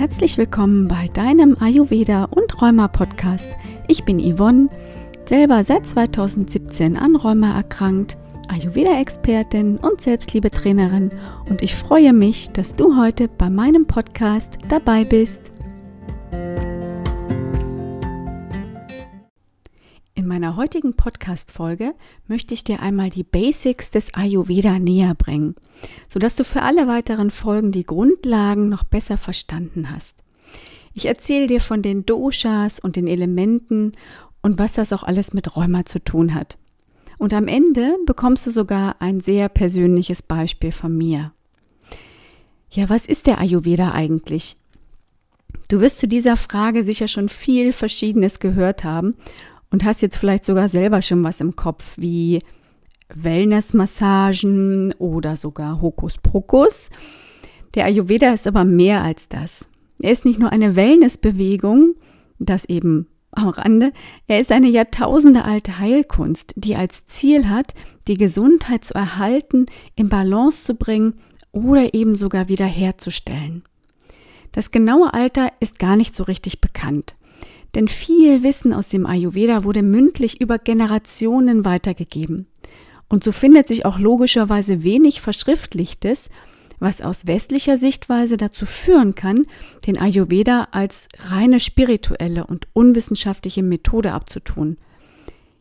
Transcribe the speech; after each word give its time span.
Herzlich 0.00 0.38
willkommen 0.38 0.88
bei 0.88 1.08
deinem 1.08 1.58
Ayurveda 1.60 2.24
und 2.24 2.62
Rheuma 2.62 2.88
Podcast. 2.88 3.50
Ich 3.86 4.02
bin 4.04 4.18
Yvonne, 4.18 4.70
selber 5.26 5.62
seit 5.62 5.86
2017 5.86 6.96
an 6.96 7.16
Rheuma 7.16 7.54
erkrankt, 7.54 8.16
Ayurveda-Expertin 8.48 9.76
und 9.76 10.00
Selbstliebetrainerin 10.00 11.10
und 11.50 11.60
ich 11.60 11.74
freue 11.74 12.14
mich, 12.14 12.48
dass 12.48 12.74
du 12.74 12.96
heute 12.96 13.28
bei 13.28 13.50
meinem 13.50 13.84
Podcast 13.84 14.56
dabei 14.70 15.04
bist. 15.04 15.42
In 20.20 20.26
meiner 20.26 20.54
heutigen 20.54 20.92
Podcast-Folge 20.92 21.94
möchte 22.28 22.52
ich 22.52 22.62
dir 22.62 22.80
einmal 22.80 23.08
die 23.08 23.22
Basics 23.22 23.90
des 23.90 24.12
Ayurveda 24.12 24.78
näher 24.78 25.14
bringen, 25.14 25.54
sodass 26.12 26.34
du 26.34 26.44
für 26.44 26.60
alle 26.60 26.86
weiteren 26.86 27.30
Folgen 27.30 27.72
die 27.72 27.84
Grundlagen 27.86 28.68
noch 28.68 28.84
besser 28.84 29.16
verstanden 29.16 29.90
hast. 29.90 30.14
Ich 30.92 31.06
erzähle 31.06 31.46
dir 31.46 31.62
von 31.62 31.80
den 31.80 32.04
Doshas 32.04 32.80
und 32.80 32.96
den 32.96 33.06
Elementen 33.06 33.92
und 34.42 34.58
was 34.58 34.74
das 34.74 34.92
auch 34.92 35.04
alles 35.04 35.32
mit 35.32 35.56
Rheuma 35.56 35.86
zu 35.86 36.04
tun 36.04 36.34
hat. 36.34 36.58
Und 37.16 37.32
am 37.32 37.48
Ende 37.48 37.96
bekommst 38.04 38.46
du 38.46 38.50
sogar 38.50 38.96
ein 39.00 39.20
sehr 39.20 39.48
persönliches 39.48 40.20
Beispiel 40.20 40.72
von 40.72 40.94
mir. 40.94 41.32
Ja, 42.70 42.90
was 42.90 43.06
ist 43.06 43.26
der 43.26 43.38
Ayurveda 43.38 43.92
eigentlich? 43.92 44.58
Du 45.68 45.80
wirst 45.80 45.98
zu 45.98 46.06
dieser 46.06 46.36
Frage 46.36 46.84
sicher 46.84 47.08
schon 47.08 47.30
viel 47.30 47.72
Verschiedenes 47.72 48.38
gehört 48.38 48.84
haben 48.84 49.14
und 49.70 49.84
hast 49.84 50.02
jetzt 50.02 50.16
vielleicht 50.16 50.44
sogar 50.44 50.68
selber 50.68 51.02
schon 51.02 51.22
was 51.24 51.40
im 51.40 51.56
Kopf, 51.56 51.96
wie 51.96 52.40
Wellnessmassagen 53.14 54.94
oder 54.98 55.36
sogar 55.36 55.80
Hokuspokus. 55.80 56.90
Der 57.74 57.84
Ayurveda 57.84 58.32
ist 58.32 58.46
aber 58.46 58.64
mehr 58.64 59.02
als 59.02 59.28
das. 59.28 59.68
Er 60.00 60.12
ist 60.12 60.24
nicht 60.24 60.38
nur 60.40 60.50
eine 60.50 60.76
Wellnessbewegung, 60.76 61.94
das 62.38 62.64
eben 62.64 63.06
am 63.32 63.48
Rande, 63.48 63.92
er 64.26 64.40
ist 64.40 64.50
eine 64.50 64.68
jahrtausendealte 64.68 65.78
Heilkunst, 65.78 66.52
die 66.56 66.74
als 66.74 67.06
Ziel 67.06 67.48
hat, 67.48 67.74
die 68.08 68.16
Gesundheit 68.16 68.84
zu 68.84 68.94
erhalten, 68.94 69.66
in 69.94 70.08
Balance 70.08 70.64
zu 70.64 70.74
bringen 70.74 71.20
oder 71.52 71.94
eben 71.94 72.16
sogar 72.16 72.48
wiederherzustellen. 72.48 73.62
Das 74.52 74.72
genaue 74.72 75.14
Alter 75.14 75.52
ist 75.60 75.78
gar 75.78 75.96
nicht 75.96 76.14
so 76.14 76.24
richtig 76.24 76.60
bekannt. 76.60 77.14
Denn 77.74 77.88
viel 77.88 78.42
Wissen 78.42 78.72
aus 78.72 78.88
dem 78.88 79.06
Ayurveda 79.06 79.64
wurde 79.64 79.82
mündlich 79.82 80.40
über 80.40 80.58
Generationen 80.58 81.64
weitergegeben. 81.64 82.46
Und 83.08 83.24
so 83.24 83.32
findet 83.32 83.68
sich 83.68 83.84
auch 83.84 83.98
logischerweise 83.98 84.82
wenig 84.82 85.20
Verschriftlichtes, 85.20 86.30
was 86.78 87.02
aus 87.02 87.26
westlicher 87.26 87.76
Sichtweise 87.76 88.36
dazu 88.36 88.66
führen 88.66 89.14
kann, 89.14 89.46
den 89.86 89.98
Ayurveda 89.98 90.68
als 90.72 91.08
reine 91.18 91.60
spirituelle 91.60 92.46
und 92.46 92.68
unwissenschaftliche 92.72 93.62
Methode 93.62 94.12
abzutun. 94.12 94.78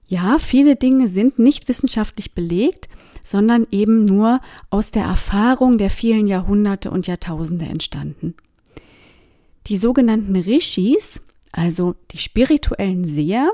Ja, 0.07 0.39
viele 0.39 0.75
Dinge 0.75 1.07
sind 1.07 1.37
nicht 1.37 1.67
wissenschaftlich 1.67 2.33
belegt, 2.33 2.87
sondern 3.21 3.67
eben 3.69 4.05
nur 4.05 4.41
aus 4.71 4.91
der 4.91 5.03
Erfahrung 5.03 5.77
der 5.77 5.89
vielen 5.89 6.25
Jahrhunderte 6.25 6.89
und 6.89 7.05
Jahrtausende 7.05 7.65
entstanden. 7.65 8.33
Die 9.67 9.77
sogenannten 9.77 10.35
Rishis, 10.35 11.21
also 11.51 11.95
die 12.11 12.17
spirituellen 12.17 13.05
Seher, 13.05 13.51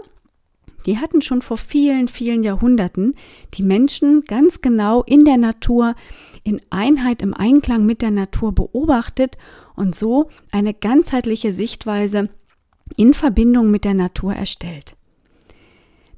die 0.85 0.99
hatten 0.99 1.21
schon 1.21 1.41
vor 1.41 1.57
vielen, 1.57 2.07
vielen 2.07 2.43
Jahrhunderten 2.43 3.15
die 3.53 3.63
Menschen 3.63 4.23
ganz 4.25 4.61
genau 4.61 5.03
in 5.03 5.21
der 5.21 5.37
Natur, 5.37 5.95
in 6.43 6.61
Einheit, 6.69 7.21
im 7.21 7.33
Einklang 7.33 7.85
mit 7.85 8.01
der 8.01 8.11
Natur 8.11 8.53
beobachtet 8.53 9.37
und 9.75 9.95
so 9.95 10.29
eine 10.51 10.73
ganzheitliche 10.73 11.51
Sichtweise 11.51 12.29
in 12.97 13.13
Verbindung 13.13 13.71
mit 13.71 13.83
der 13.83 13.95
Natur 13.95 14.33
erstellt. 14.33 14.95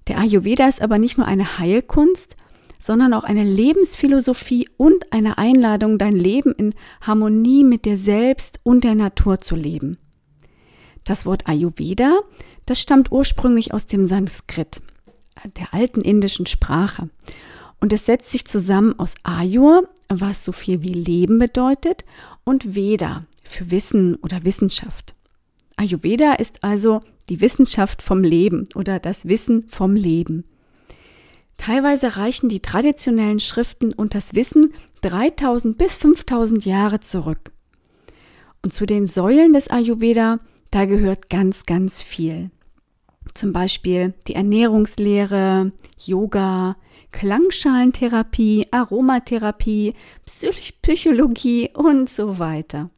Der 0.08 0.20
Ayurveda 0.20 0.68
ist 0.68 0.82
aber 0.82 1.00
nicht 1.00 1.18
nur 1.18 1.28
eine 1.28 1.58
Heilkunst, 1.60 2.36
sondern 2.82 3.14
auch 3.14 3.24
eine 3.24 3.44
Lebensphilosophie 3.44 4.70
und 4.78 5.12
eine 5.12 5.38
Einladung, 5.38 5.98
dein 5.98 6.16
Leben 6.16 6.54
in 6.54 6.74
Harmonie 7.02 7.64
mit 7.64 7.86
dir 7.86 7.98
selbst 7.98 8.60
und 8.64 8.84
der 8.84 8.96
Natur 8.96 9.40
zu 9.40 9.56
leben. 9.56 9.98
Das 11.08 11.26
Wort 11.26 11.48
Ayurveda, 11.48 12.20
das 12.66 12.82
stammt 12.82 13.14
ursprünglich 13.14 13.74
aus 13.74 13.88
dem 13.88 14.06
Sanskrit, 14.06 14.82
der 15.58 15.74
alten 15.74 16.02
indischen 16.02 16.46
Sprache. 16.48 17.10
Und 17.80 17.94
es 17.94 18.06
setzt 18.06 18.30
sich 18.30 18.44
zusammen 18.44 18.94
aus 19.00 19.16
Ayur, 19.24 19.88
was 20.10 20.44
so 20.44 20.52
viel 20.52 20.82
wie 20.82 20.92
Leben 20.92 21.40
bedeutet, 21.40 22.04
und 22.44 22.76
Veda 22.76 23.24
für 23.46 23.72
Wissen 23.72 24.16
oder 24.16 24.44
Wissenschaft. 24.44 25.16
Ayurveda 25.78 26.34
ist 26.34 26.66
also 26.66 27.02
die 27.30 27.40
Wissenschaft 27.40 28.02
vom 28.02 28.22
Leben 28.22 28.68
oder 28.76 29.00
das 29.00 29.30
Wissen 29.30 29.64
vom 29.70 29.96
Leben. 29.96 30.44
Teilweise 31.56 32.18
reichen 32.18 32.50
die 32.50 32.60
traditionellen 32.60 33.40
Schriften 33.40 33.94
und 33.94 34.14
das 34.14 34.36
Wissen 34.36 34.74
3000 35.04 35.78
bis 35.78 35.98
5000 36.00 36.66
Jahre 36.66 37.00
zurück. 37.00 37.52
Und 38.62 38.74
zu 38.74 38.86
den 38.86 39.08
Säulen 39.08 39.54
des 39.54 39.70
Ayurveda 39.70 40.40
da 40.72 40.86
gehört 40.86 41.30
ganz, 41.30 41.66
ganz 41.66 42.02
viel. 42.02 42.52
Zum 43.34 43.54
Beispiel 43.54 44.14
die 44.28 44.36
Ernährungslehre, 44.36 45.72
Yoga, 46.04 46.76
Klangschalentherapie, 47.12 48.68
Aromatherapie, 48.72 49.94
Psychologie 50.82 51.70
und 51.74 52.10
so 52.10 52.40
weiter. 52.40 52.90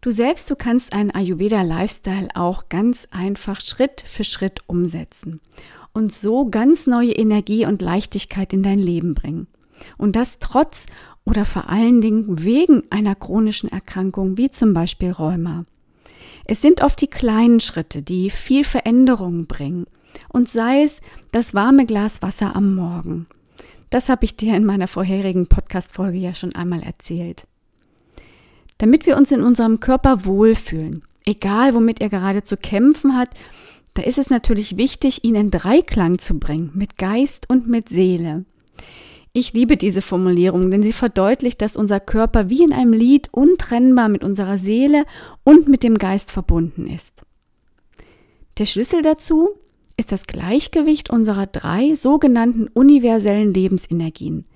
Du 0.00 0.10
selbst, 0.10 0.50
du 0.50 0.56
kannst 0.56 0.92
einen 0.92 1.10
Ayurveda-Lifestyle 1.10 2.28
auch 2.34 2.68
ganz 2.68 3.08
einfach 3.10 3.60
Schritt 3.60 4.02
für 4.06 4.24
Schritt 4.24 4.60
umsetzen 4.66 5.40
und 5.92 6.12
so 6.12 6.48
ganz 6.48 6.86
neue 6.86 7.12
Energie 7.12 7.66
und 7.66 7.82
Leichtigkeit 7.82 8.52
in 8.52 8.62
dein 8.62 8.78
Leben 8.78 9.14
bringen. 9.14 9.46
Und 9.96 10.14
das 10.14 10.38
trotz 10.38 10.86
oder 11.24 11.44
vor 11.44 11.68
allen 11.68 12.00
Dingen 12.00 12.44
wegen 12.44 12.84
einer 12.90 13.14
chronischen 13.14 13.70
Erkrankung 13.70 14.36
wie 14.36 14.50
zum 14.50 14.74
Beispiel 14.74 15.10
Rheuma. 15.10 15.64
Es 16.48 16.62
sind 16.62 16.80
oft 16.80 17.00
die 17.00 17.08
kleinen 17.08 17.58
Schritte, 17.58 18.02
die 18.02 18.30
viel 18.30 18.62
Veränderung 18.62 19.46
bringen. 19.46 19.86
Und 20.28 20.48
sei 20.48 20.82
es 20.82 21.00
das 21.32 21.54
warme 21.54 21.86
Glas 21.86 22.22
Wasser 22.22 22.54
am 22.54 22.74
Morgen. 22.74 23.26
Das 23.90 24.08
habe 24.08 24.24
ich 24.24 24.36
dir 24.36 24.56
in 24.56 24.64
meiner 24.64 24.86
vorherigen 24.86 25.48
Podcast-Folge 25.48 26.18
ja 26.18 26.34
schon 26.34 26.54
einmal 26.54 26.82
erzählt. 26.82 27.46
Damit 28.78 29.06
wir 29.06 29.16
uns 29.16 29.32
in 29.32 29.42
unserem 29.42 29.80
Körper 29.80 30.24
wohlfühlen, 30.24 31.02
egal 31.24 31.74
womit 31.74 32.00
er 32.00 32.10
gerade 32.10 32.44
zu 32.44 32.56
kämpfen 32.56 33.16
hat, 33.16 33.30
da 33.94 34.02
ist 34.02 34.18
es 34.18 34.30
natürlich 34.30 34.76
wichtig, 34.76 35.24
ihn 35.24 35.34
in 35.34 35.50
Dreiklang 35.50 36.18
zu 36.18 36.38
bringen, 36.38 36.70
mit 36.74 36.96
Geist 36.96 37.50
und 37.50 37.66
mit 37.66 37.88
Seele. 37.88 38.44
Ich 39.38 39.52
liebe 39.52 39.76
diese 39.76 40.00
Formulierung, 40.00 40.70
denn 40.70 40.82
sie 40.82 40.94
verdeutlicht, 40.94 41.60
dass 41.60 41.76
unser 41.76 42.00
Körper 42.00 42.48
wie 42.48 42.62
in 42.62 42.72
einem 42.72 42.94
Lied 42.94 43.28
untrennbar 43.32 44.08
mit 44.08 44.24
unserer 44.24 44.56
Seele 44.56 45.04
und 45.44 45.68
mit 45.68 45.82
dem 45.82 45.98
Geist 45.98 46.32
verbunden 46.32 46.86
ist. 46.86 47.20
Der 48.56 48.64
Schlüssel 48.64 49.02
dazu 49.02 49.50
ist 49.98 50.10
das 50.10 50.26
Gleichgewicht 50.26 51.10
unserer 51.10 51.46
drei 51.46 51.94
sogenannten 51.96 52.68
universellen 52.68 53.52
Lebensenergien, 53.52 54.46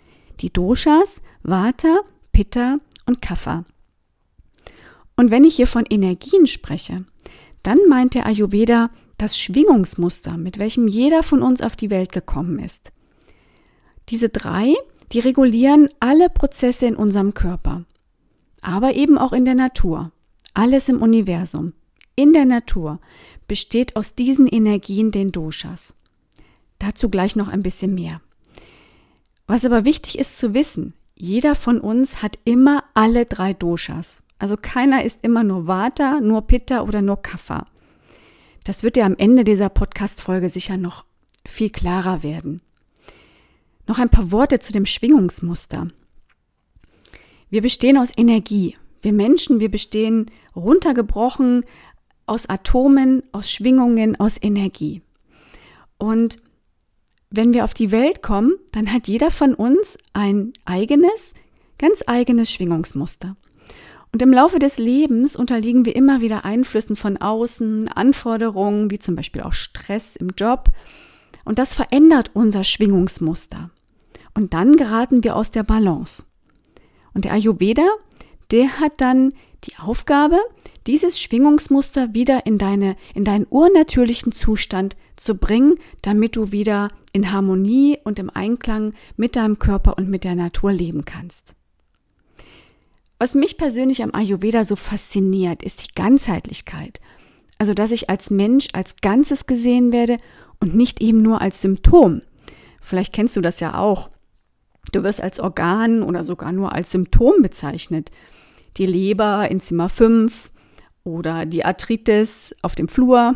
die 0.40 0.50
Doshas, 0.50 1.20
Vata, 1.42 1.98
Pitta 2.32 2.78
und 3.04 3.20
Kapha. 3.20 3.66
Und 5.14 5.30
wenn 5.30 5.44
ich 5.44 5.56
hier 5.56 5.66
von 5.66 5.84
Energien 5.90 6.46
spreche, 6.46 7.04
dann 7.62 7.80
meint 7.86 8.14
der 8.14 8.24
Ayurveda 8.24 8.88
das 9.18 9.38
Schwingungsmuster, 9.38 10.38
mit 10.38 10.58
welchem 10.58 10.88
jeder 10.88 11.22
von 11.22 11.42
uns 11.42 11.60
auf 11.60 11.76
die 11.76 11.90
Welt 11.90 12.12
gekommen 12.12 12.58
ist. 12.58 12.92
Diese 14.10 14.28
drei, 14.28 14.74
die 15.12 15.20
regulieren 15.20 15.88
alle 16.00 16.28
Prozesse 16.28 16.86
in 16.86 16.96
unserem 16.96 17.32
Körper, 17.32 17.84
aber 18.60 18.94
eben 18.94 19.18
auch 19.18 19.32
in 19.32 19.44
der 19.44 19.54
Natur. 19.54 20.12
Alles 20.52 20.88
im 20.88 21.00
Universum, 21.00 21.74
in 22.16 22.32
der 22.32 22.44
Natur, 22.44 22.98
besteht 23.46 23.94
aus 23.94 24.16
diesen 24.16 24.48
Energien 24.48 25.12
den 25.12 25.30
Doshas. 25.30 25.94
Dazu 26.80 27.08
gleich 27.08 27.36
noch 27.36 27.46
ein 27.46 27.62
bisschen 27.62 27.94
mehr. 27.94 28.20
Was 29.46 29.64
aber 29.64 29.84
wichtig 29.84 30.18
ist 30.18 30.38
zu 30.38 30.54
wissen, 30.54 30.94
jeder 31.14 31.54
von 31.54 31.80
uns 31.80 32.22
hat 32.22 32.38
immer 32.44 32.82
alle 32.94 33.26
drei 33.26 33.52
Doshas. 33.52 34.22
Also 34.38 34.56
keiner 34.56 35.04
ist 35.04 35.22
immer 35.22 35.44
nur 35.44 35.66
Vata, 35.66 36.20
nur 36.20 36.42
Pitta 36.42 36.80
oder 36.82 37.02
nur 37.02 37.22
Kapha. 37.22 37.66
Das 38.64 38.82
wird 38.82 38.96
dir 38.96 39.04
am 39.04 39.16
Ende 39.16 39.44
dieser 39.44 39.68
Podcast-Folge 39.68 40.48
sicher 40.48 40.76
noch 40.76 41.04
viel 41.46 41.70
klarer 41.70 42.22
werden. 42.22 42.60
Noch 43.90 43.98
ein 43.98 44.08
paar 44.08 44.30
Worte 44.30 44.60
zu 44.60 44.72
dem 44.72 44.86
Schwingungsmuster. 44.86 45.88
Wir 47.48 47.60
bestehen 47.60 47.98
aus 47.98 48.12
Energie. 48.16 48.76
Wir 49.02 49.12
Menschen, 49.12 49.58
wir 49.58 49.68
bestehen 49.68 50.30
runtergebrochen 50.54 51.64
aus 52.24 52.48
Atomen, 52.48 53.24
aus 53.32 53.50
Schwingungen, 53.50 54.14
aus 54.14 54.40
Energie. 54.40 55.02
Und 55.98 56.38
wenn 57.30 57.52
wir 57.52 57.64
auf 57.64 57.74
die 57.74 57.90
Welt 57.90 58.22
kommen, 58.22 58.52
dann 58.70 58.92
hat 58.92 59.08
jeder 59.08 59.32
von 59.32 59.54
uns 59.54 59.98
ein 60.12 60.52
eigenes, 60.64 61.34
ganz 61.76 62.04
eigenes 62.06 62.52
Schwingungsmuster. 62.52 63.34
Und 64.12 64.22
im 64.22 64.32
Laufe 64.32 64.60
des 64.60 64.78
Lebens 64.78 65.34
unterliegen 65.34 65.84
wir 65.84 65.96
immer 65.96 66.20
wieder 66.20 66.44
Einflüssen 66.44 66.94
von 66.94 67.16
außen, 67.16 67.88
Anforderungen, 67.88 68.92
wie 68.92 69.00
zum 69.00 69.16
Beispiel 69.16 69.42
auch 69.42 69.52
Stress 69.52 70.14
im 70.14 70.28
Job. 70.38 70.68
Und 71.44 71.58
das 71.58 71.74
verändert 71.74 72.30
unser 72.34 72.62
Schwingungsmuster. 72.62 73.70
Und 74.34 74.54
dann 74.54 74.76
geraten 74.76 75.24
wir 75.24 75.36
aus 75.36 75.50
der 75.50 75.62
Balance. 75.62 76.24
Und 77.14 77.24
der 77.24 77.32
Ayurveda, 77.32 77.86
der 78.50 78.80
hat 78.80 79.00
dann 79.00 79.32
die 79.64 79.76
Aufgabe, 79.76 80.38
dieses 80.86 81.20
Schwingungsmuster 81.20 82.14
wieder 82.14 82.46
in, 82.46 82.58
deine, 82.58 82.96
in 83.14 83.24
deinen 83.24 83.46
urnatürlichen 83.50 84.32
Zustand 84.32 84.96
zu 85.16 85.34
bringen, 85.34 85.74
damit 86.02 86.36
du 86.36 86.52
wieder 86.52 86.90
in 87.12 87.32
Harmonie 87.32 87.98
und 88.04 88.18
im 88.18 88.30
Einklang 88.30 88.94
mit 89.16 89.36
deinem 89.36 89.58
Körper 89.58 89.98
und 89.98 90.08
mit 90.08 90.24
der 90.24 90.34
Natur 90.34 90.72
leben 90.72 91.04
kannst. 91.04 91.54
Was 93.18 93.34
mich 93.34 93.58
persönlich 93.58 94.02
am 94.02 94.14
Ayurveda 94.14 94.64
so 94.64 94.76
fasziniert, 94.76 95.62
ist 95.62 95.84
die 95.84 95.94
Ganzheitlichkeit. 95.94 97.00
Also, 97.58 97.74
dass 97.74 97.90
ich 97.90 98.08
als 98.08 98.30
Mensch 98.30 98.68
als 98.72 98.96
Ganzes 99.02 99.44
gesehen 99.44 99.92
werde 99.92 100.16
und 100.60 100.74
nicht 100.74 101.02
eben 101.02 101.20
nur 101.20 101.42
als 101.42 101.60
Symptom. 101.60 102.22
Vielleicht 102.80 103.12
kennst 103.12 103.36
du 103.36 103.42
das 103.42 103.60
ja 103.60 103.78
auch. 103.78 104.08
Du 104.92 105.02
wirst 105.02 105.20
als 105.20 105.38
Organ 105.38 106.02
oder 106.02 106.24
sogar 106.24 106.52
nur 106.52 106.72
als 106.72 106.90
Symptom 106.90 107.42
bezeichnet. 107.42 108.10
Die 108.76 108.86
Leber 108.86 109.50
in 109.50 109.60
Zimmer 109.60 109.88
5 109.88 110.50
oder 111.04 111.46
die 111.46 111.64
Arthritis 111.64 112.54
auf 112.62 112.74
dem 112.74 112.88
Flur. 112.88 113.34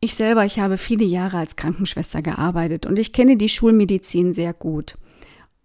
Ich 0.00 0.14
selber, 0.14 0.44
ich 0.44 0.58
habe 0.58 0.76
viele 0.76 1.04
Jahre 1.04 1.38
als 1.38 1.56
Krankenschwester 1.56 2.20
gearbeitet 2.20 2.84
und 2.86 2.98
ich 2.98 3.12
kenne 3.12 3.36
die 3.36 3.48
Schulmedizin 3.48 4.34
sehr 4.34 4.52
gut. 4.52 4.96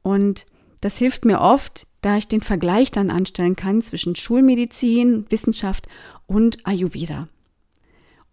Und 0.01 0.45
das 0.81 0.97
hilft 0.97 1.25
mir 1.25 1.41
oft, 1.41 1.87
da 2.01 2.17
ich 2.17 2.27
den 2.27 2.41
Vergleich 2.41 2.91
dann 2.91 3.11
anstellen 3.11 3.55
kann 3.55 3.81
zwischen 3.81 4.15
Schulmedizin, 4.15 5.25
Wissenschaft 5.29 5.87
und 6.25 6.65
Ayurveda. 6.65 7.27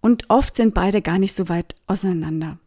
Und 0.01 0.31
oft 0.31 0.55
sind 0.55 0.75
beide 0.75 1.03
gar 1.03 1.19
nicht 1.19 1.35
so 1.35 1.49
weit 1.49 1.75
auseinander. 1.89 2.59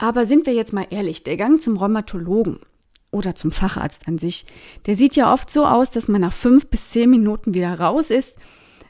Aber 0.00 0.24
sind 0.24 0.46
wir 0.46 0.54
jetzt 0.54 0.72
mal 0.72 0.86
ehrlich, 0.88 1.24
der 1.24 1.36
Gang 1.36 1.60
zum 1.60 1.76
Rheumatologen 1.76 2.58
oder 3.10 3.34
zum 3.34 3.52
Facharzt 3.52 4.08
an 4.08 4.16
sich, 4.16 4.46
der 4.86 4.96
sieht 4.96 5.14
ja 5.14 5.30
oft 5.30 5.50
so 5.50 5.66
aus, 5.66 5.90
dass 5.90 6.08
man 6.08 6.22
nach 6.22 6.32
fünf 6.32 6.68
bis 6.68 6.88
zehn 6.88 7.10
Minuten 7.10 7.52
wieder 7.52 7.78
raus 7.78 8.08
ist, 8.08 8.38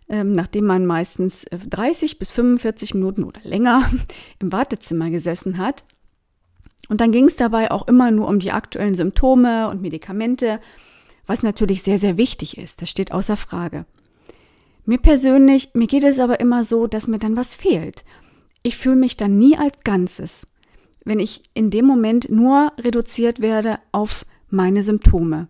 ähm, 0.09 0.31
nachdem 0.31 0.67
man 0.67 0.87
meistens 0.87 1.47
30 1.51 2.13
äh, 2.13 2.15
bis 2.15 2.31
45 2.31 2.95
Minuten 2.95 3.25
oder 3.25 3.41
länger 3.43 3.91
im 4.39 4.53
Wartezimmer 4.53 5.11
gesessen 5.11 5.59
hat. 5.59 5.83
Und 6.89 7.01
dann 7.01 7.11
ging 7.11 7.25
es 7.25 7.35
dabei 7.35 7.73
auch 7.73 7.89
immer 7.89 8.13
nur 8.13 8.29
um 8.29 8.39
die 8.39 8.53
aktuellen 8.53 8.95
Symptome 8.95 9.69
und 9.69 9.83
Medikamente, 9.83 10.61
was 11.27 11.43
natürlich 11.43 11.83
sehr, 11.83 11.99
sehr 11.99 12.19
wichtig 12.19 12.57
ist. 12.57 12.83
Das 12.83 12.91
steht 12.91 13.11
außer 13.11 13.37
Frage. 13.37 13.85
Mir 14.85 14.99
persönlich, 14.99 15.71
mir 15.75 15.89
geht 15.89 16.05
es 16.05 16.21
aber 16.21 16.39
immer 16.39 16.63
so, 16.63 16.87
dass 16.87 17.09
mir 17.09 17.19
dann 17.19 17.37
was 17.37 17.57
fehlt. 17.57 18.05
Ich 18.63 18.77
fühle 18.77 18.97
mich 18.97 19.17
dann 19.17 19.39
nie 19.39 19.59
als 19.59 19.83
Ganzes 19.83 20.47
wenn 21.05 21.19
ich 21.19 21.43
in 21.55 21.71
dem 21.71 21.87
Moment 21.87 22.31
nur 22.31 22.73
reduziert 22.79 23.41
werde 23.41 23.79
auf 23.93 24.25
meine 24.49 24.83
Symptome. 24.85 25.49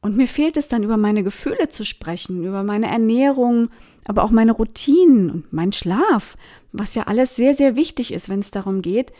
Und 0.00 0.16
mir 0.16 0.26
fehlt 0.26 0.56
es 0.56 0.68
dann 0.68 0.82
über 0.82 0.96
meine 0.96 1.22
Gefühle 1.22 1.68
zu 1.68 1.84
sprechen, 1.84 2.44
über 2.44 2.62
meine 2.62 2.86
Ernährung, 2.86 3.68
aber 4.06 4.24
auch 4.24 4.30
meine 4.30 4.52
Routinen 4.52 5.30
und 5.30 5.52
meinen 5.52 5.72
Schlaf, 5.72 6.36
was 6.72 6.94
ja 6.94 7.04
alles 7.04 7.36
sehr, 7.36 7.54
sehr 7.54 7.76
wichtig 7.76 8.12
ist, 8.12 8.28
wenn 8.28 8.40
es 8.40 8.50
darum 8.50 8.82
geht, 8.82 9.12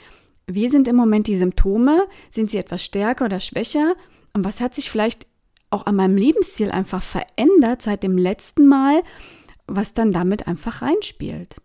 wie 0.46 0.69
sind 0.69 0.88
im 0.88 0.96
Moment 0.96 1.26
die 1.26 1.37
Symptome, 1.37 2.06
sind 2.31 2.50
sie 2.50 2.58
etwas 2.58 2.82
stärker 2.82 3.26
oder 3.26 3.40
schwächer 3.40 3.94
und 4.32 4.44
was 4.44 4.60
hat 4.60 4.75
sich 4.75 4.90
vielleicht 4.90 5.26
auch 5.70 5.86
an 5.86 5.96
meinem 5.96 6.16
Lebensstil 6.16 6.70
einfach 6.70 7.02
verändert 7.02 7.82
seit 7.82 8.02
dem 8.02 8.19
letzten 8.19 8.66
Mal, 8.66 9.02
was 9.66 9.94
dann 9.94 10.12
damit 10.12 10.48
einfach 10.48 10.82
reinspielt. 10.82 11.56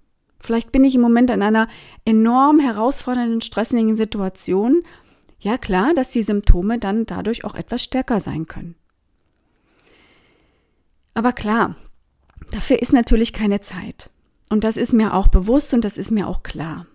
Vielleicht 0.46 0.72
bin 0.72 0.84
ich 0.84 0.96
im 0.96 1.02
Moment 1.02 1.32
in 1.32 1.42
einer 1.42 1.68
enorm 2.06 2.60
herausfordernden, 2.60 3.42
stressigen 3.42 3.98
Situation. 3.98 4.84
Ja 5.40 5.58
klar, 5.58 5.94
dass 5.96 6.12
die 6.12 6.24
Symptome 6.24 6.80
dann 6.80 7.06
dadurch 7.06 7.44
auch 7.44 7.56
etwas 7.56 7.84
stärker 7.84 8.20
sein 8.20 8.46
können. 8.46 8.76
Aber 11.16 11.34
klar, 11.34 11.76
dafür 12.52 12.82
ist 12.82 12.94
natürlich 12.94 13.34
keine 13.34 13.62
Zeit. 13.62 14.10
Und 14.50 14.64
das 14.64 14.78
ist 14.78 14.94
mir 14.94 15.14
auch 15.14 15.28
bewusst 15.28 15.74
und 15.74 15.84
das 15.84 15.98
ist 15.98 16.12
mir 16.12 16.28
auch 16.28 16.44
klar. 16.44 16.86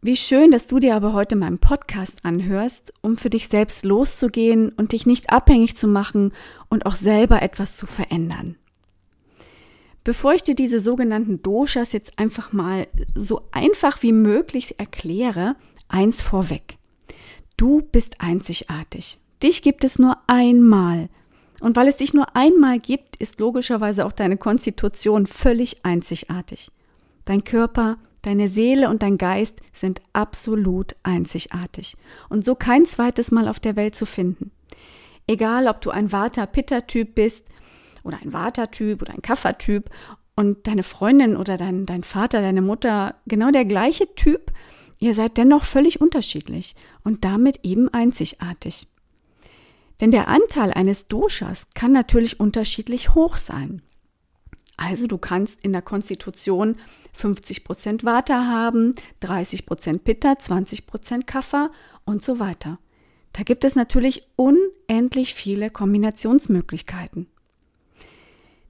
Wie 0.00 0.16
schön, 0.16 0.50
dass 0.50 0.66
du 0.66 0.78
dir 0.78 0.94
aber 0.94 1.12
heute 1.12 1.36
meinen 1.36 1.58
Podcast 1.58 2.24
anhörst, 2.24 2.94
um 3.02 3.18
für 3.18 3.28
dich 3.28 3.48
selbst 3.48 3.84
loszugehen 3.84 4.70
und 4.70 4.92
dich 4.92 5.04
nicht 5.04 5.30
abhängig 5.30 5.76
zu 5.76 5.88
machen 5.88 6.32
und 6.68 6.86
auch 6.86 6.94
selber 6.94 7.42
etwas 7.42 7.76
zu 7.76 7.86
verändern. 7.86 8.56
Bevor 10.06 10.34
ich 10.34 10.44
dir 10.44 10.54
diese 10.54 10.78
sogenannten 10.78 11.42
Doshas 11.42 11.90
jetzt 11.90 12.16
einfach 12.16 12.52
mal 12.52 12.86
so 13.16 13.42
einfach 13.50 14.04
wie 14.04 14.12
möglich 14.12 14.78
erkläre, 14.78 15.56
eins 15.88 16.22
vorweg. 16.22 16.78
Du 17.56 17.82
bist 17.82 18.20
einzigartig. 18.20 19.18
Dich 19.42 19.62
gibt 19.62 19.82
es 19.82 19.98
nur 19.98 20.16
einmal. 20.28 21.08
Und 21.60 21.74
weil 21.74 21.88
es 21.88 21.96
dich 21.96 22.14
nur 22.14 22.36
einmal 22.36 22.78
gibt, 22.78 23.18
ist 23.18 23.40
logischerweise 23.40 24.06
auch 24.06 24.12
deine 24.12 24.36
Konstitution 24.36 25.26
völlig 25.26 25.84
einzigartig. 25.84 26.70
Dein 27.24 27.42
Körper, 27.42 27.98
deine 28.22 28.48
Seele 28.48 28.88
und 28.90 29.02
dein 29.02 29.18
Geist 29.18 29.60
sind 29.72 30.00
absolut 30.12 30.94
einzigartig 31.02 31.96
und 32.28 32.44
so 32.44 32.54
kein 32.54 32.86
zweites 32.86 33.32
Mal 33.32 33.48
auf 33.48 33.58
der 33.58 33.74
Welt 33.74 33.96
zu 33.96 34.06
finden. 34.06 34.52
Egal, 35.26 35.66
ob 35.66 35.80
du 35.80 35.90
ein 35.90 36.12
Vata-Pitta-Typ 36.12 37.16
bist 37.16 37.48
oder 38.06 38.18
ein 38.22 38.32
Vata-Typ 38.32 39.02
oder 39.02 39.12
ein 39.12 39.22
Kapha-Typ 39.22 39.90
und 40.34 40.66
deine 40.66 40.82
Freundin 40.82 41.36
oder 41.36 41.56
dein, 41.56 41.86
dein 41.86 42.04
Vater, 42.04 42.40
deine 42.40 42.62
Mutter 42.62 43.16
genau 43.26 43.50
der 43.50 43.64
gleiche 43.64 44.14
Typ, 44.14 44.52
ihr 44.98 45.14
seid 45.14 45.36
dennoch 45.36 45.64
völlig 45.64 46.00
unterschiedlich 46.00 46.76
und 47.04 47.24
damit 47.24 47.60
eben 47.64 47.88
einzigartig. 47.92 48.86
Denn 50.00 50.10
der 50.10 50.28
Anteil 50.28 50.72
eines 50.72 51.08
Doshas 51.08 51.68
kann 51.74 51.92
natürlich 51.92 52.38
unterschiedlich 52.38 53.14
hoch 53.14 53.36
sein. 53.36 53.82
Also 54.76 55.06
du 55.06 55.16
kannst 55.16 55.64
in 55.64 55.72
der 55.72 55.80
Konstitution 55.82 56.76
50% 57.18 58.04
Vata 58.04 58.46
haben, 58.46 58.94
30% 59.22 60.00
Pitta, 60.00 60.32
20% 60.32 61.24
Kapha 61.24 61.70
und 62.04 62.22
so 62.22 62.38
weiter. 62.38 62.78
Da 63.32 63.42
gibt 63.42 63.64
es 63.64 63.74
natürlich 63.74 64.28
unendlich 64.36 65.34
viele 65.34 65.70
Kombinationsmöglichkeiten. 65.70 67.26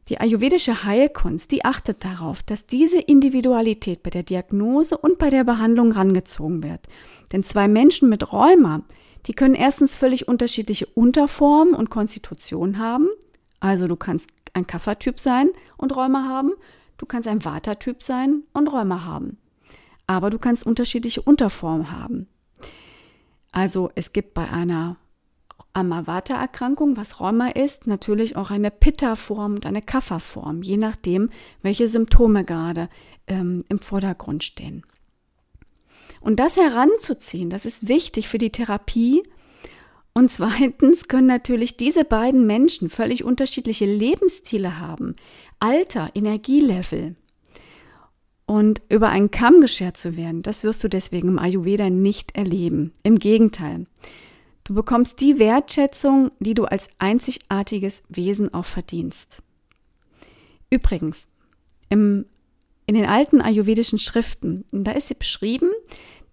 Die 0.09 0.21
ayurvedische 0.21 0.85
Heilkunst, 0.85 1.51
die 1.51 1.65
achtet 1.65 2.05
darauf, 2.05 2.43
dass 2.43 2.67
diese 2.67 2.99
Individualität 3.01 4.03
bei 4.05 4.11
der 4.11 4.23
Diagnose 4.23 4.97
und 4.97 5.19
bei 5.19 5.31
der 5.31 5.43
Behandlung 5.43 5.91
rangezogen 5.91 6.63
wird. 6.63 6.87
Denn 7.33 7.43
zwei 7.43 7.67
Menschen 7.67 8.09
mit 8.09 8.33
Rheuma, 8.33 8.83
die 9.27 9.33
können 9.33 9.57
erstens 9.57 9.97
völlig 9.97 10.29
unterschiedliche 10.29 10.87
Unterformen 10.87 11.75
und 11.75 11.91
Konstitutionen 11.91 12.79
haben. 12.79 13.09
Also 13.59 13.89
du 13.89 13.97
kannst 13.97 14.31
ein 14.53 14.69
Kaffertyp 14.69 15.19
sein 15.19 15.51
und 15.77 15.95
Rheuma 15.97 16.25
haben, 16.25 16.53
du 16.99 17.07
kannst 17.07 17.29
ein 17.29 17.45
Vata-Typ 17.45 18.03
sein 18.03 18.45
und 18.53 18.69
Rheuma 18.69 19.05
haben. 19.05 19.39
Aber 20.07 20.31
du 20.31 20.39
kannst 20.39 20.65
unterschiedliche 20.65 21.23
Unterformen 21.23 21.91
haben. 21.91 22.29
Also 23.51 23.91
es 23.97 24.13
gibt 24.13 24.35
bei 24.35 24.49
einer 24.49 24.99
Amavata-Erkrankung, 25.73 26.97
was 26.97 27.21
Rheuma 27.21 27.49
ist, 27.49 27.87
natürlich 27.87 28.37
auch 28.37 28.51
eine 28.51 28.71
Pitta-Form 28.71 29.57
und 29.57 29.67
eine 29.67 29.83
Kapha-Form, 29.83 30.63
je 30.63 30.79
nachdem, 30.79 31.31
welche 31.63 31.89
Symptome 31.89 32.45
gerade 32.45 32.89
ähm, 33.27 33.65
im 33.69 33.79
Vordergrund 33.79 34.43
stehen. 34.43 34.85
Und 36.21 36.41
das 36.41 36.57
heranzuziehen, 36.57 37.51
das 37.51 37.67
ist 37.67 37.89
wichtig 37.89 38.29
für 38.29 38.39
die 38.39 38.51
Therapie. 38.51 39.23
Und 40.15 40.31
zweitens 40.31 41.09
können 41.09 41.27
natürlich 41.27 41.77
diese 41.77 42.05
beiden 42.05 42.47
Menschen 42.47 42.89
völlig 42.89 43.23
unterschiedliche 43.23 43.85
Lebensstile 43.85 44.81
haben, 44.81 45.15
Alter, 45.61 46.11
Energielevel. 46.15 47.17
Und 48.47 48.81
über 48.89 49.09
einen 49.11 49.31
Kamm 49.31 49.61
geschert 49.61 49.97
zu 49.97 50.17
werden, 50.17 50.43
das 50.43 50.65
wirst 50.65 50.83
du 50.83 50.89
deswegen 50.89 51.29
im 51.29 51.39
Ayurveda 51.39 51.91
nicht 51.91 52.35
erleben. 52.37 52.93
Im 53.03 53.19
Gegenteil. 53.19 53.87
Du 54.67 54.75
bekommst 54.75 55.21
die 55.21 55.39
Wertschätzung, 55.39 56.33
die 56.41 56.55
du 56.55 56.65
als 56.65 56.89
einzigartiges 56.99 58.03
Wesen 58.09 58.53
auch 58.53 58.65
verdienst. 58.65 59.41
Übrigens, 60.71 61.29
im, 61.89 62.27
in 62.85 62.97
den 62.97 63.07
alten 63.07 63.41
ayurvedischen 63.41 64.01
Schriften, 64.01 64.65
da 64.73 64.91
ist 64.91 65.17
beschrieben, 65.21 65.71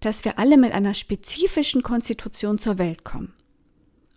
dass 0.00 0.24
wir 0.24 0.36
alle 0.40 0.56
mit 0.56 0.72
einer 0.72 0.94
spezifischen 0.94 1.84
Konstitution 1.84 2.58
zur 2.58 2.78
Welt 2.78 3.04
kommen. 3.04 3.32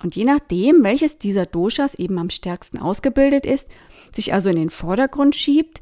Und 0.01 0.15
je 0.15 0.23
nachdem, 0.23 0.83
welches 0.83 1.19
dieser 1.19 1.45
Doshas 1.45 1.93
eben 1.93 2.17
am 2.17 2.31
stärksten 2.31 2.79
ausgebildet 2.79 3.45
ist, 3.45 3.67
sich 4.13 4.33
also 4.33 4.49
in 4.49 4.55
den 4.55 4.71
Vordergrund 4.71 5.35
schiebt, 5.35 5.79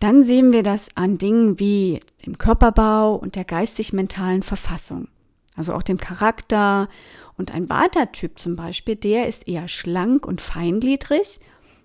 dann 0.00 0.22
sehen 0.22 0.54
wir 0.54 0.62
das 0.62 0.88
an 0.96 1.18
Dingen 1.18 1.58
wie 1.60 2.00
dem 2.24 2.38
Körperbau 2.38 3.14
und 3.14 3.36
der 3.36 3.44
geistig-mentalen 3.44 4.42
Verfassung, 4.42 5.08
also 5.56 5.74
auch 5.74 5.82
dem 5.82 5.98
Charakter 5.98 6.88
und 7.36 7.52
ein 7.52 7.68
Vata-Typ 7.68 8.38
zum 8.38 8.56
Beispiel, 8.56 8.96
der 8.96 9.28
ist 9.28 9.48
eher 9.48 9.68
schlank 9.68 10.26
und 10.26 10.40
feingliedrig 10.40 11.40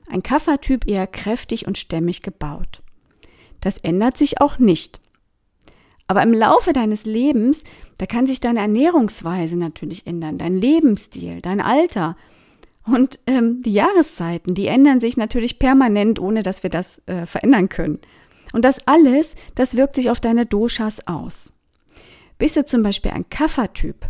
ein 0.09 0.23
Kaffertyp 0.23 0.88
eher 0.88 1.07
kräftig 1.07 1.67
und 1.67 1.77
stämmig 1.77 2.21
gebaut. 2.21 2.81
Das 3.61 3.77
ändert 3.77 4.17
sich 4.17 4.41
auch 4.41 4.57
nicht. 4.57 4.99
Aber 6.07 6.23
im 6.23 6.33
Laufe 6.33 6.73
deines 6.73 7.05
Lebens, 7.05 7.63
da 7.99 8.07
kann 8.07 8.25
sich 8.25 8.39
deine 8.39 8.61
Ernährungsweise 8.61 9.55
natürlich 9.55 10.07
ändern, 10.07 10.39
dein 10.39 10.59
Lebensstil, 10.59 11.41
dein 11.41 11.61
Alter 11.61 12.17
und 12.83 13.19
ähm, 13.27 13.61
die 13.61 13.73
Jahreszeiten, 13.73 14.55
die 14.55 14.65
ändern 14.65 14.99
sich 14.99 15.17
natürlich 15.17 15.59
permanent, 15.59 16.19
ohne 16.19 16.41
dass 16.41 16.63
wir 16.63 16.71
das 16.71 16.99
äh, 17.05 17.27
verändern 17.27 17.69
können. 17.69 17.99
Und 18.51 18.65
das 18.65 18.88
alles, 18.88 19.35
das 19.53 19.75
wirkt 19.75 19.93
sich 19.93 20.09
auf 20.09 20.19
deine 20.19 20.47
Doshas 20.47 21.05
aus. 21.05 21.53
Bist 22.39 22.55
du 22.55 22.65
zum 22.65 22.81
Beispiel 22.81 23.12
ein 23.12 23.29
Kaffertyp, 23.29 24.10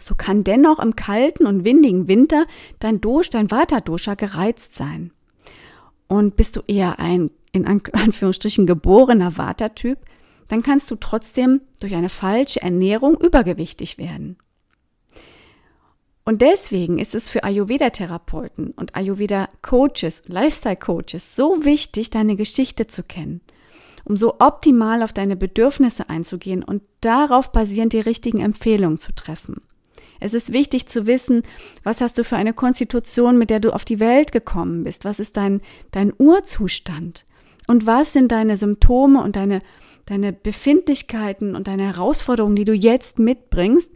so 0.00 0.14
kann 0.14 0.42
dennoch 0.42 0.80
im 0.80 0.96
kalten 0.96 1.46
und 1.46 1.64
windigen 1.64 2.08
Winter 2.08 2.46
dein 2.80 3.00
Dosh, 3.00 3.30
dein 3.30 3.50
Vata-Dosha 3.50 4.14
gereizt 4.14 4.74
sein. 4.74 5.12
Und 6.08 6.36
bist 6.36 6.56
du 6.56 6.62
eher 6.66 6.98
ein, 6.98 7.30
in 7.52 7.66
Anführungsstrichen, 7.92 8.66
geborener 8.66 9.36
Vata-Typ, 9.36 9.98
dann 10.48 10.62
kannst 10.62 10.90
du 10.90 10.96
trotzdem 10.96 11.60
durch 11.80 11.94
eine 11.94 12.08
falsche 12.08 12.62
Ernährung 12.62 13.20
übergewichtig 13.20 13.98
werden. 13.98 14.38
Und 16.24 16.40
deswegen 16.42 16.98
ist 16.98 17.14
es 17.14 17.28
für 17.28 17.44
Ayurveda-Therapeuten 17.44 18.72
und 18.72 18.96
Ayurveda-Coaches, 18.96 20.24
Lifestyle-Coaches 20.26 21.36
so 21.36 21.64
wichtig, 21.64 22.10
deine 22.10 22.34
Geschichte 22.34 22.86
zu 22.86 23.02
kennen, 23.02 23.42
um 24.06 24.16
so 24.16 24.36
optimal 24.38 25.02
auf 25.02 25.12
deine 25.12 25.36
Bedürfnisse 25.36 26.08
einzugehen 26.08 26.62
und 26.62 26.82
darauf 27.00 27.50
basierend 27.50 27.92
die 27.92 28.00
richtigen 28.00 28.40
Empfehlungen 28.40 28.98
zu 28.98 29.12
treffen. 29.12 29.60
Es 30.20 30.32
ist 30.32 30.52
wichtig 30.52 30.86
zu 30.86 31.06
wissen, 31.06 31.42
was 31.82 32.00
hast 32.00 32.16
du 32.16 32.24
für 32.24 32.36
eine 32.36 32.54
Konstitution, 32.54 33.36
mit 33.36 33.50
der 33.50 33.60
du 33.60 33.74
auf 33.74 33.84
die 33.84 34.00
Welt 34.00 34.32
gekommen 34.32 34.84
bist? 34.84 35.04
Was 35.04 35.20
ist 35.20 35.36
dein, 35.36 35.60
dein 35.90 36.12
Urzustand? 36.16 37.26
Und 37.66 37.86
was 37.86 38.12
sind 38.12 38.32
deine 38.32 38.56
Symptome 38.56 39.22
und 39.22 39.36
deine, 39.36 39.60
deine 40.06 40.32
Befindlichkeiten 40.32 41.56
und 41.56 41.66
deine 41.66 41.82
Herausforderungen, 41.82 42.56
die 42.56 42.64
du 42.64 42.72
jetzt 42.72 43.18
mitbringst? 43.18 43.90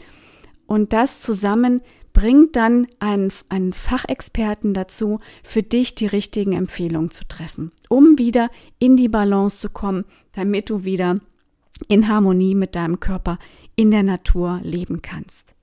Und 0.67 0.93
das 0.93 1.21
zusammen 1.21 1.83
bringt 2.13 2.57
dann 2.57 2.87
einen, 2.99 3.33
einen 3.49 3.73
Fachexperten 3.73 4.75
dazu, 4.75 5.21
für 5.43 5.63
dich 5.63 5.95
die 5.95 6.07
richtigen 6.07 6.53
Empfehlungen 6.53 7.11
zu 7.11 7.27
treffen, 7.27 7.73
um 7.89 8.19
wieder 8.19 8.51
in 8.79 8.97
die 8.97 9.09
Balance 9.09 9.59
zu 9.59 9.69
kommen, 9.69 10.05
damit 10.33 10.71
du 10.71 10.85
wieder 10.85 11.21
in 11.89 12.09
Harmonie 12.09 12.55
mit 12.55 12.75
deinem 12.75 13.01
Körper 13.01 13.39
in 13.77 13.91
der 13.91 14.03
Natur 14.03 14.61
leben 14.63 15.03
kannst. 15.03 15.55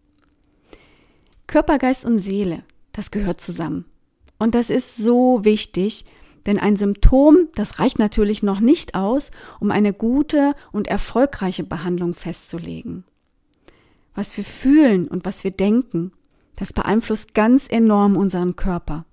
Körper, 1.45 1.77
Geist 1.77 2.05
und 2.05 2.19
Seele, 2.19 2.63
das 2.91 3.11
gehört 3.11 3.39
zusammen. 3.39 3.85
Und 4.37 4.55
das 4.55 4.69
ist 4.69 4.97
so 4.97 5.43
wichtig, 5.43 6.05
denn 6.45 6.59
ein 6.59 6.75
Symptom, 6.75 7.49
das 7.55 7.79
reicht 7.79 7.99
natürlich 7.99 8.43
noch 8.43 8.59
nicht 8.59 8.95
aus, 8.95 9.31
um 9.59 9.71
eine 9.71 9.93
gute 9.93 10.55
und 10.71 10.87
erfolgreiche 10.87 11.63
Behandlung 11.63 12.13
festzulegen. 12.13 13.03
Was 14.15 14.35
wir 14.35 14.43
fühlen 14.43 15.07
und 15.07 15.25
was 15.25 15.43
wir 15.43 15.51
denken, 15.51 16.11
das 16.57 16.73
beeinflusst 16.73 17.33
ganz 17.33 17.67
enorm 17.69 18.17
unseren 18.17 18.57
Körper. 18.57 19.05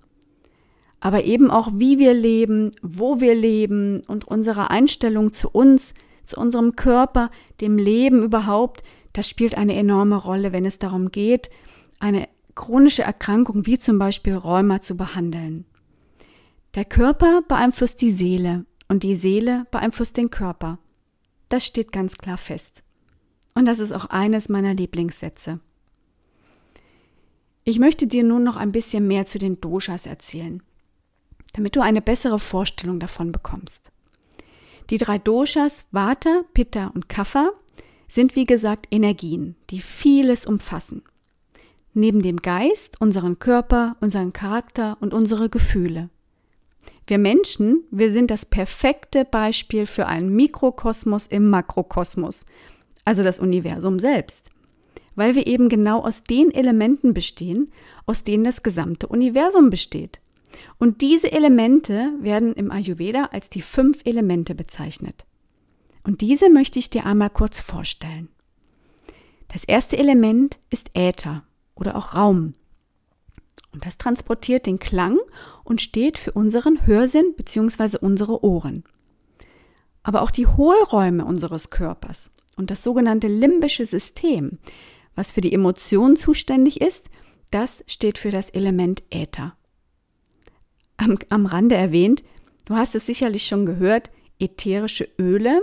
Aber 0.98 1.24
eben 1.24 1.50
auch, 1.50 1.68
wie 1.74 1.98
wir 1.98 2.14
leben, 2.14 2.72
wo 2.82 3.20
wir 3.20 3.34
leben 3.34 4.02
und 4.08 4.26
unsere 4.26 4.70
Einstellung 4.70 5.32
zu 5.32 5.50
uns, 5.50 5.94
zu 6.24 6.40
unserem 6.40 6.74
Körper, 6.74 7.30
dem 7.60 7.78
Leben 7.78 8.22
überhaupt, 8.22 8.82
das 9.12 9.28
spielt 9.28 9.56
eine 9.56 9.76
enorme 9.76 10.16
Rolle, 10.16 10.52
wenn 10.52 10.64
es 10.64 10.78
darum 10.78 11.10
geht, 11.10 11.50
eine 12.00 12.26
chronische 12.54 13.02
Erkrankung 13.02 13.66
wie 13.66 13.78
zum 13.78 13.98
Beispiel 13.98 14.34
Rheuma 14.34 14.80
zu 14.80 14.96
behandeln. 14.96 15.66
Der 16.74 16.84
Körper 16.84 17.42
beeinflusst 17.46 18.00
die 18.00 18.10
Seele 18.10 18.64
und 18.88 19.02
die 19.02 19.16
Seele 19.16 19.66
beeinflusst 19.70 20.16
den 20.16 20.30
Körper. 20.30 20.78
Das 21.50 21.66
steht 21.66 21.92
ganz 21.92 22.16
klar 22.16 22.38
fest. 22.38 22.82
Und 23.54 23.66
das 23.66 23.78
ist 23.78 23.92
auch 23.92 24.06
eines 24.06 24.48
meiner 24.48 24.74
Lieblingssätze. 24.74 25.60
Ich 27.64 27.78
möchte 27.78 28.06
dir 28.06 28.25
nun 28.25 28.44
noch 28.44 28.56
ein 28.56 28.73
bisschen 28.73 29.06
mehr 29.06 29.26
zu 29.26 29.38
den 29.38 29.61
Doshas 29.61 30.06
erzählen, 30.06 30.62
damit 31.54 31.76
du 31.76 31.80
eine 31.80 32.02
bessere 32.02 32.38
Vorstellung 32.38 33.00
davon 33.00 33.33
bekommst. 33.33 33.90
Die 34.90 34.99
drei 34.99 35.18
Doshas, 35.18 35.85
Vata, 35.90 36.42
Pitta 36.52 36.88
und 36.94 37.09
Kapha, 37.09 37.50
sind 38.06 38.37
wie 38.37 38.44
gesagt 38.44 38.87
Energien, 38.90 39.56
die 39.71 39.80
vieles 39.80 40.44
umfassen 40.44 41.02
neben 41.94 42.23
dem 42.23 42.38
Geist, 42.38 43.00
unseren 43.00 43.38
Körper, 43.38 43.97
unseren 44.00 44.33
Charakter 44.33 44.99
und 45.00 45.14
unsere 45.14 45.49
Gefühle. 45.49 46.11
Wir 47.06 47.18
Menschen, 47.18 47.85
wir 47.90 48.12
sind 48.12 48.30
das 48.30 48.44
perfekte 48.44 49.25
Beispiel 49.25 49.87
für 49.87 50.06
einen 50.06 50.35
Mikrokosmos 50.35 51.26
im 51.26 51.49
Makrokosmos, 51.50 52.44
also 53.04 53.23
das 53.23 53.38
Universum 53.38 53.99
selbst, 53.99 54.50
weil 55.14 55.35
wir 55.35 55.47
eben 55.47 55.68
genau 55.68 56.00
aus 56.00 56.25
den 56.25 56.50
Elementen 56.50 57.14
bestehen, 57.14 57.73
aus 58.06 58.25
denen 58.25 58.44
das 58.44 58.62
gesamte 58.62 59.06
Universum 59.06 59.71
besteht. 59.71 60.21
Und 60.78 61.00
diese 61.00 61.33
Elemente 61.33 62.12
werden 62.21 62.54
im 62.54 62.71
Ayurveda 62.71 63.26
als 63.33 63.50
die 63.50 63.62
fünf 63.62 64.00
Elemente 64.04 64.54
bezeichnet. 64.54 65.25
Und 66.04 66.21
diese 66.21 66.50
möchte 66.50 66.78
ich 66.78 66.90
dir 66.90 67.06
einmal 67.06 67.30
kurz 67.30 67.61
vorstellen. 67.61 68.28
Das 69.52 69.64
erste 69.64 69.97
Element 69.97 70.59
ist 70.71 70.90
Äther 70.94 71.44
oder 71.75 71.97
auch 71.97 72.14
Raum. 72.14 72.54
Und 73.73 73.87
das 73.87 73.99
transportiert 73.99 74.66
den 74.66 74.78
Klang 74.78 75.18
und 75.64 75.80
steht 75.80 76.18
für 76.18 76.33
unseren 76.33 76.87
Hörsinn 76.87 77.35
bzw. 77.37 77.99
unsere 78.00 78.44
Ohren. 78.44 78.85
Aber 80.02 80.23
auch 80.23 80.30
die 80.30 80.47
Hohlräume 80.47 81.25
unseres 81.25 81.71
Körpers 81.71 82.30
und 82.56 82.71
das 82.71 82.83
sogenannte 82.83 83.26
limbische 83.26 83.87
System, 83.87 84.59
was 85.14 85.33
für 85.33 85.40
die 85.40 85.52
Emotionen 85.52 86.16
zuständig 86.16 86.80
ist, 86.80 87.11
das 87.50 87.85
steht 87.87 88.18
für 88.18 88.30
das 88.30 88.50
Element 88.50 89.02
Äther. 89.11 89.56
Am, 90.97 91.18
am 91.28 91.47
Rande 91.47 91.75
erwähnt, 91.75 92.25
du 92.64 92.75
hast 92.75 92.94
es 92.94 93.06
sicherlich 93.06 93.47
schon 93.47 93.66
gehört, 93.66 94.11
ätherische 94.38 95.09
Öle 95.18 95.62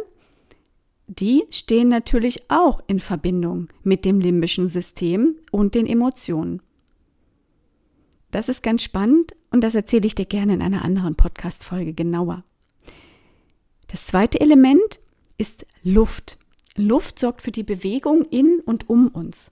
die 1.20 1.44
stehen 1.50 1.90
natürlich 1.90 2.50
auch 2.50 2.82
in 2.88 3.02
Verbindung 3.02 3.68
mit 3.84 4.06
dem 4.06 4.22
limbischen 4.22 4.70
System 4.70 5.36
und 5.52 5.76
den 5.76 5.86
Emotionen. 5.86 6.62
Das 8.32 8.48
ist 8.48 8.64
ganz 8.64 8.82
spannend 8.82 9.36
und 9.50 9.62
das 9.62 9.76
erzähle 9.76 10.08
ich 10.08 10.16
dir 10.16 10.26
gerne 10.26 10.54
in 10.54 10.62
einer 10.62 10.86
anderen 10.86 11.16
Podcast-Folge 11.16 11.92
genauer. 11.94 12.46
Das 13.88 14.08
zweite 14.08 14.40
Element 14.40 15.02
ist 15.38 15.66
Luft. 15.84 16.38
Luft 16.76 17.20
sorgt 17.20 17.42
für 17.42 17.52
die 17.52 17.64
Bewegung 17.64 18.26
in 18.30 18.60
und 18.66 18.90
um 18.90 19.08
uns. 19.10 19.52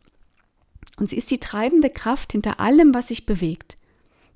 Und 0.98 1.10
sie 1.10 1.18
ist 1.18 1.32
die 1.32 1.40
treibende 1.40 1.90
Kraft 1.90 2.32
hinter 2.32 2.60
allem, 2.60 2.94
was 2.94 3.08
sich 3.10 3.26
bewegt. 3.26 3.78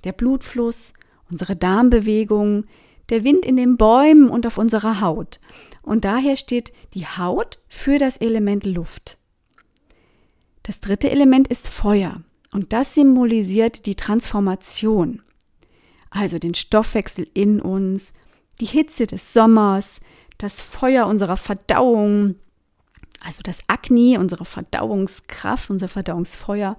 Der 0.03 0.11
Blutfluss, 0.11 0.93
unsere 1.31 1.55
Darmbewegung, 1.55 2.65
der 3.09 3.23
Wind 3.23 3.45
in 3.45 3.57
den 3.57 3.77
Bäumen 3.77 4.29
und 4.29 4.47
auf 4.47 4.57
unserer 4.57 5.01
Haut. 5.01 5.39
Und 5.81 6.05
daher 6.05 6.37
steht 6.37 6.71
die 6.93 7.05
Haut 7.05 7.59
für 7.67 7.97
das 7.97 8.17
Element 8.17 8.65
Luft. 8.65 9.17
Das 10.63 10.79
dritte 10.79 11.09
Element 11.09 11.49
ist 11.49 11.67
Feuer 11.67 12.21
und 12.51 12.71
das 12.71 12.93
symbolisiert 12.93 13.85
die 13.85 13.95
Transformation, 13.95 15.21
also 16.09 16.39
den 16.39 16.53
Stoffwechsel 16.53 17.27
in 17.33 17.59
uns, 17.59 18.13
die 18.61 18.65
Hitze 18.65 19.07
des 19.07 19.33
Sommers, 19.33 19.99
das 20.37 20.61
Feuer 20.61 21.07
unserer 21.07 21.35
Verdauung, 21.35 22.35
also 23.23 23.39
das 23.41 23.63
Agni, 23.67 24.17
unsere 24.17 24.45
Verdauungskraft, 24.45 25.69
unser 25.69 25.87
Verdauungsfeuer. 25.87 26.77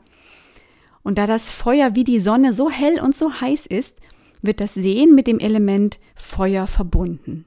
Und 1.02 1.18
da 1.18 1.26
das 1.26 1.50
Feuer 1.50 1.94
wie 1.94 2.04
die 2.04 2.18
Sonne 2.18 2.54
so 2.54 2.70
hell 2.70 3.00
und 3.00 3.16
so 3.16 3.40
heiß 3.40 3.66
ist, 3.66 3.98
wird 4.42 4.60
das 4.60 4.74
Sehen 4.74 5.14
mit 5.14 5.26
dem 5.26 5.38
Element 5.38 5.98
Feuer 6.14 6.66
verbunden. 6.66 7.46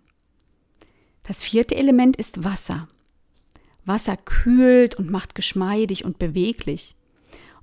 Das 1.23 1.43
vierte 1.43 1.75
Element 1.75 2.17
ist 2.17 2.43
Wasser. 2.43 2.87
Wasser 3.85 4.17
kühlt 4.17 4.95
und 4.95 5.11
macht 5.11 5.35
geschmeidig 5.35 6.03
und 6.03 6.17
beweglich. 6.17 6.95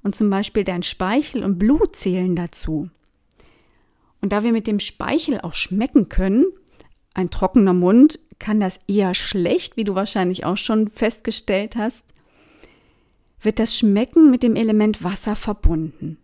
Und 0.02 0.14
zum 0.14 0.30
Beispiel 0.30 0.64
dein 0.64 0.82
Speichel 0.82 1.42
und 1.44 1.58
Blut 1.58 1.96
zählen 1.96 2.36
dazu. 2.36 2.90
Und 4.20 4.32
da 4.32 4.42
wir 4.44 4.52
mit 4.52 4.66
dem 4.66 4.78
Speichel 4.78 5.40
auch 5.40 5.54
schmecken 5.54 6.08
können, 6.08 6.46
ein 7.14 7.30
trockener 7.30 7.72
Mund 7.72 8.18
kann 8.38 8.60
das 8.60 8.78
eher 8.88 9.14
schlecht, 9.14 9.76
wie 9.76 9.84
du 9.84 9.94
wahrscheinlich 9.94 10.44
auch 10.44 10.56
schon 10.56 10.88
festgestellt 10.88 11.76
hast, 11.76 12.04
wird 13.40 13.58
das 13.58 13.76
Schmecken 13.76 14.30
mit 14.30 14.42
dem 14.42 14.56
Element 14.56 15.04
Wasser 15.04 15.36
verbunden. 15.36 16.18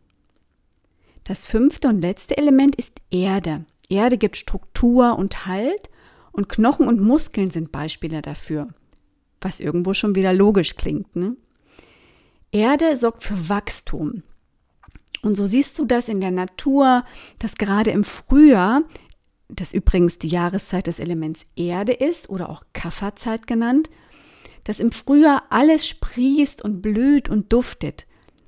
Das 1.25 1.47
fünfte 1.47 1.89
und 1.89 2.01
letzte 2.01 2.37
Element 2.37 2.75
ist 2.77 3.01
Erde. 3.11 3.65
Erde 3.89 4.19
gibt 4.19 4.37
Struktur 4.37 5.17
und 5.17 5.47
Halt 5.47 5.91
und 6.33 6.49
Knochen 6.49 6.89
und 6.89 7.01
Muskeln 7.01 7.51
sind 7.51 7.73
Beispiele 7.73 8.23
dafür, 8.23 8.69
was 9.41 9.61
irgendwo 9.61 9.95
schon 9.95 10.15
wieder 10.15 10.33
logisch 10.33 10.77
klingt. 10.77 11.15
Ne? 11.15 11.37
Erde 12.53 12.97
sorgt 12.97 13.23
für 13.23 13.49
Wachstum 13.49 14.23
Und 15.23 15.37
so 15.37 15.47
siehst 15.47 15.79
du 15.79 15.85
das 15.85 16.09
in 16.09 16.21
der 16.21 16.31
Natur, 16.31 17.05
dass 17.39 17.57
gerade 17.57 17.91
im 17.91 18.05
Frühjahr, 18.05 18.83
das 19.55 19.73
übrigens 19.73 20.19
die 20.19 20.29
Jahreszeit 20.29 20.87
des 20.87 20.99
Elements 20.99 21.45
Erde 21.57 21.93
ist 21.93 22.31
oder 22.31 22.49
auch 22.51 22.63
Kafferzeit 22.73 23.47
genannt, 23.47 23.91
dass 24.65 24.81
im 24.81 24.93
Frühjahr 24.93 25.45
alles 25.51 25.87
sprießt 25.87 26.63
und 26.63 26.83
blüht 26.83 27.29
und 27.29 27.53
duftet. 27.53 28.07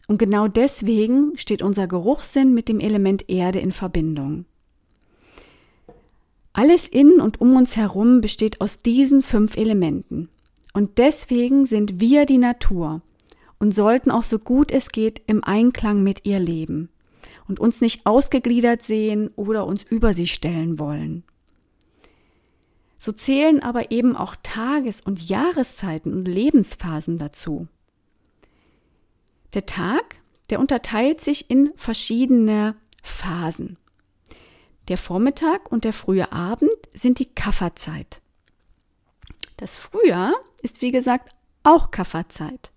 Und 0.08 0.18
genau 0.18 0.48
deswegen 0.48 1.36
steht 1.36 1.62
unser 1.62 1.86
Geruchssinn 1.86 2.52
mit 2.52 2.68
dem 2.68 2.80
Element 2.80 3.28
Erde 3.28 3.60
in 3.60 3.72
Verbindung. 3.72 4.44
Alles 6.52 6.86
in 6.86 7.20
und 7.20 7.40
um 7.40 7.56
uns 7.56 7.76
herum 7.76 8.20
besteht 8.20 8.60
aus 8.60 8.78
diesen 8.78 9.22
fünf 9.22 9.56
Elementen. 9.56 10.28
Und 10.74 10.98
deswegen 10.98 11.64
sind 11.64 12.00
wir 12.00 12.26
die 12.26 12.38
Natur 12.38 13.00
und 13.58 13.72
sollten 13.72 14.10
auch 14.10 14.22
so 14.22 14.38
gut 14.38 14.70
es 14.70 14.90
geht 14.90 15.22
im 15.26 15.42
Einklang 15.44 16.02
mit 16.02 16.26
ihr 16.26 16.38
leben 16.38 16.90
und 17.48 17.60
uns 17.60 17.80
nicht 17.80 18.06
ausgegliedert 18.06 18.82
sehen 18.82 19.30
oder 19.36 19.66
uns 19.66 19.82
über 19.82 20.14
sie 20.14 20.26
stellen 20.26 20.78
wollen. 20.78 21.24
So 22.98 23.10
zählen 23.10 23.62
aber 23.62 23.90
eben 23.90 24.16
auch 24.16 24.36
Tages- 24.42 25.00
und 25.00 25.28
Jahreszeiten 25.28 26.12
und 26.12 26.26
Lebensphasen 26.26 27.18
dazu. 27.18 27.66
Der 29.54 29.66
Tag, 29.66 30.16
der 30.50 30.60
unterteilt 30.60 31.20
sich 31.20 31.50
in 31.50 31.72
verschiedene 31.74 32.76
Phasen. 33.02 33.76
Der 34.88 34.98
Vormittag 34.98 35.70
und 35.70 35.84
der 35.84 35.92
frühe 35.92 36.32
Abend 36.32 36.70
sind 36.94 37.18
die 37.18 37.26
Kafferzeit. 37.26 38.20
Das 39.56 39.76
Frühjahr 39.76 40.34
ist 40.62 40.80
wie 40.80 40.92
gesagt 40.92 41.34
auch 41.62 41.90
Kafferzeit. 41.90 42.70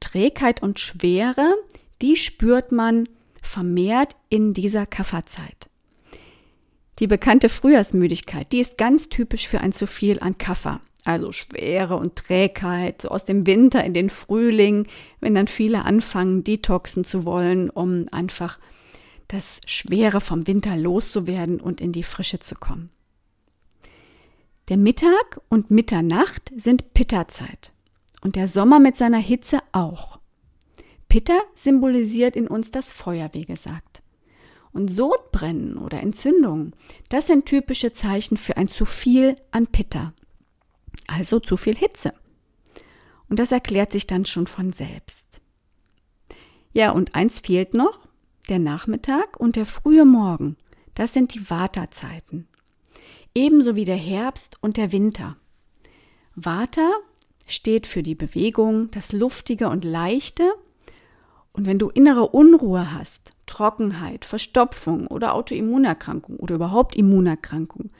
Trägheit 0.00 0.62
und 0.62 0.80
Schwere, 0.80 1.54
die 2.00 2.16
spürt 2.16 2.72
man 2.72 3.08
vermehrt 3.42 4.16
in 4.30 4.54
dieser 4.54 4.86
Kafferzeit. 4.86 5.68
Die 6.98 7.06
bekannte 7.06 7.48
Frühjahrsmüdigkeit, 7.48 8.50
die 8.52 8.60
ist 8.60 8.78
ganz 8.78 9.08
typisch 9.08 9.48
für 9.48 9.60
ein 9.60 9.72
zu 9.72 9.86
viel 9.86 10.20
an 10.20 10.38
Kaffer. 10.38 10.80
Also 11.04 11.32
Schwere 11.32 11.96
und 11.96 12.14
Trägheit, 12.14 13.02
so 13.02 13.08
aus 13.08 13.24
dem 13.24 13.46
Winter 13.46 13.82
in 13.84 13.92
den 13.92 14.08
Frühling, 14.08 14.86
wenn 15.20 15.34
dann 15.34 15.48
viele 15.48 15.84
anfangen, 15.84 16.44
detoxen 16.44 17.04
zu 17.04 17.24
wollen, 17.24 17.70
um 17.70 18.06
einfach 18.12 18.58
das 19.26 19.60
Schwere 19.66 20.20
vom 20.20 20.46
Winter 20.46 20.76
loszuwerden 20.76 21.60
und 21.60 21.80
in 21.80 21.92
die 21.92 22.04
Frische 22.04 22.38
zu 22.38 22.54
kommen. 22.54 22.90
Der 24.68 24.76
Mittag 24.76 25.40
und 25.48 25.70
Mitternacht 25.70 26.52
sind 26.54 26.94
Pitterzeit 26.94 27.72
und 28.20 28.36
der 28.36 28.46
Sommer 28.46 28.78
mit 28.78 28.96
seiner 28.96 29.18
Hitze 29.18 29.58
auch. 29.72 30.18
Pitter 31.12 31.40
symbolisiert 31.54 32.36
in 32.36 32.48
uns 32.48 32.70
das 32.70 32.90
Feuer, 32.90 33.30
wie 33.32 33.44
gesagt. 33.44 34.02
Und 34.72 34.88
Sodbrennen 34.88 35.76
oder 35.76 36.00
Entzündungen, 36.00 36.74
das 37.10 37.26
sind 37.26 37.46
typische 37.46 37.92
Zeichen 37.92 38.38
für 38.38 38.56
ein 38.56 38.68
zu 38.68 38.86
viel 38.86 39.36
an 39.50 39.66
Pitter 39.66 40.14
also 41.06 41.40
zu 41.40 41.56
viel 41.56 41.76
Hitze. 41.76 42.14
Und 43.28 43.38
das 43.38 43.52
erklärt 43.52 43.92
sich 43.92 44.06
dann 44.06 44.24
schon 44.24 44.46
von 44.46 44.72
selbst. 44.72 45.40
Ja, 46.72 46.90
und 46.90 47.14
eins 47.14 47.40
fehlt 47.40 47.74
noch, 47.74 48.06
der 48.48 48.58
Nachmittag 48.58 49.38
und 49.38 49.56
der 49.56 49.66
frühe 49.66 50.04
Morgen. 50.04 50.56
Das 50.94 51.12
sind 51.12 51.34
die 51.34 51.48
Vata-Zeiten. 51.50 52.48
Ebenso 53.34 53.76
wie 53.76 53.84
der 53.84 53.96
Herbst 53.96 54.58
und 54.60 54.76
der 54.76 54.92
Winter. 54.92 55.36
Vata 56.34 56.90
steht 57.46 57.86
für 57.86 58.02
die 58.02 58.14
Bewegung, 58.14 58.90
das 58.90 59.12
Luftige 59.12 59.68
und 59.68 59.84
Leichte. 59.84 60.52
Und 61.52 61.66
wenn 61.66 61.78
du 61.78 61.90
innere 61.90 62.28
Unruhe 62.28 62.92
hast, 62.92 63.32
Trockenheit, 63.46 64.24
Verstopfung 64.24 65.06
oder 65.06 65.34
Autoimmunerkrankung 65.34 66.36
oder 66.36 66.54
überhaupt 66.54 66.96
Immunerkrankung, 66.96 67.90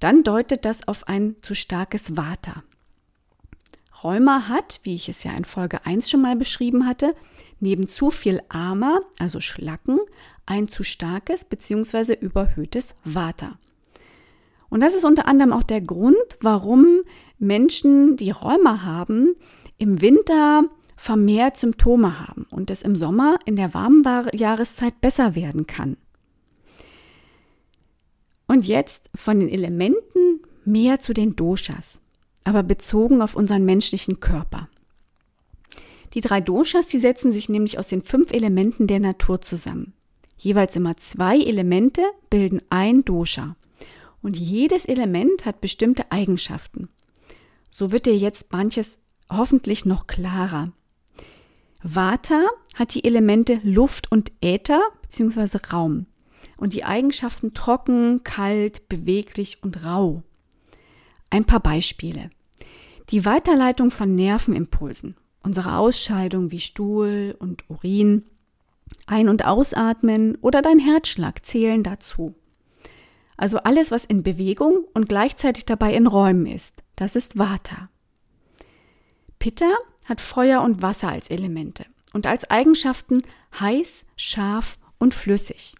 dann 0.00 0.22
deutet 0.22 0.64
das 0.64 0.86
auf 0.86 1.08
ein 1.08 1.36
zu 1.42 1.54
starkes 1.54 2.16
Vata. 2.16 2.62
Rheuma 4.02 4.48
hat, 4.48 4.80
wie 4.82 4.94
ich 4.94 5.08
es 5.08 5.24
ja 5.24 5.32
in 5.32 5.44
Folge 5.44 5.84
1 5.84 6.10
schon 6.10 6.22
mal 6.22 6.36
beschrieben 6.36 6.86
hatte, 6.86 7.14
neben 7.58 7.86
zu 7.86 8.10
viel 8.10 8.42
Ama, 8.48 9.00
also 9.18 9.40
Schlacken, 9.40 9.98
ein 10.46 10.68
zu 10.68 10.84
starkes 10.84 11.44
bzw. 11.44 12.14
überhöhtes 12.14 12.96
Vata. 13.04 13.58
Und 14.70 14.80
das 14.80 14.94
ist 14.94 15.04
unter 15.04 15.26
anderem 15.26 15.52
auch 15.52 15.62
der 15.62 15.80
Grund, 15.80 16.16
warum 16.40 17.00
Menschen, 17.38 18.16
die 18.16 18.30
Rheuma 18.30 18.82
haben, 18.82 19.34
im 19.78 20.00
Winter 20.00 20.64
vermehrt 21.00 21.56
Symptome 21.56 22.20
haben 22.20 22.46
und 22.50 22.70
es 22.70 22.82
im 22.82 22.94
Sommer 22.94 23.38
in 23.46 23.56
der 23.56 23.72
warmen 23.72 24.04
Jahreszeit 24.34 25.00
besser 25.00 25.34
werden 25.34 25.66
kann. 25.66 25.96
Und 28.46 28.66
jetzt 28.66 29.08
von 29.14 29.40
den 29.40 29.48
Elementen 29.48 30.40
mehr 30.66 30.98
zu 30.98 31.14
den 31.14 31.36
Doshas, 31.36 32.02
aber 32.44 32.62
bezogen 32.62 33.22
auf 33.22 33.34
unseren 33.34 33.64
menschlichen 33.64 34.20
Körper. 34.20 34.68
Die 36.12 36.20
drei 36.20 36.42
Doshas, 36.42 36.86
die 36.88 36.98
setzen 36.98 37.32
sich 37.32 37.48
nämlich 37.48 37.78
aus 37.78 37.88
den 37.88 38.02
fünf 38.02 38.30
Elementen 38.30 38.86
der 38.86 39.00
Natur 39.00 39.40
zusammen. 39.40 39.94
Jeweils 40.36 40.76
immer 40.76 40.98
zwei 40.98 41.38
Elemente 41.38 42.02
bilden 42.28 42.60
ein 42.68 43.06
Dosha. 43.06 43.56
Und 44.20 44.36
jedes 44.36 44.84
Element 44.84 45.46
hat 45.46 45.62
bestimmte 45.62 46.12
Eigenschaften. 46.12 46.90
So 47.70 47.90
wird 47.90 48.04
dir 48.04 48.18
jetzt 48.18 48.52
manches 48.52 48.98
hoffentlich 49.30 49.86
noch 49.86 50.06
klarer. 50.06 50.72
Vata 51.82 52.46
hat 52.74 52.94
die 52.94 53.04
Elemente 53.04 53.60
Luft 53.62 54.12
und 54.12 54.32
Äther 54.42 54.82
bzw. 55.02 55.58
Raum 55.72 56.06
und 56.56 56.74
die 56.74 56.84
Eigenschaften 56.84 57.54
trocken, 57.54 58.22
kalt, 58.22 58.88
beweglich 58.88 59.62
und 59.62 59.84
rau. 59.84 60.22
Ein 61.30 61.44
paar 61.44 61.60
Beispiele. 61.60 62.30
Die 63.10 63.24
Weiterleitung 63.24 63.90
von 63.90 64.14
Nervenimpulsen, 64.14 65.16
unsere 65.42 65.78
Ausscheidung 65.78 66.50
wie 66.50 66.60
Stuhl 66.60 67.34
und 67.38 67.68
Urin, 67.70 68.24
Ein- 69.06 69.28
und 69.28 69.44
Ausatmen 69.46 70.36
oder 70.42 70.62
dein 70.62 70.78
Herzschlag 70.78 71.44
zählen 71.46 71.82
dazu. 71.82 72.34
Also 73.36 73.58
alles, 73.58 73.90
was 73.90 74.04
in 74.04 74.22
Bewegung 74.22 74.84
und 74.92 75.08
gleichzeitig 75.08 75.64
dabei 75.64 75.94
in 75.94 76.06
Räumen 76.06 76.44
ist, 76.44 76.82
das 76.94 77.16
ist 77.16 77.38
Vata. 77.38 77.88
Pitta 79.38 79.72
hat 80.10 80.20
Feuer 80.20 80.60
und 80.60 80.82
Wasser 80.82 81.08
als 81.08 81.30
Elemente 81.30 81.86
und 82.12 82.26
als 82.26 82.50
Eigenschaften 82.50 83.22
heiß, 83.58 84.04
scharf 84.16 84.78
und 84.98 85.14
flüssig. 85.14 85.74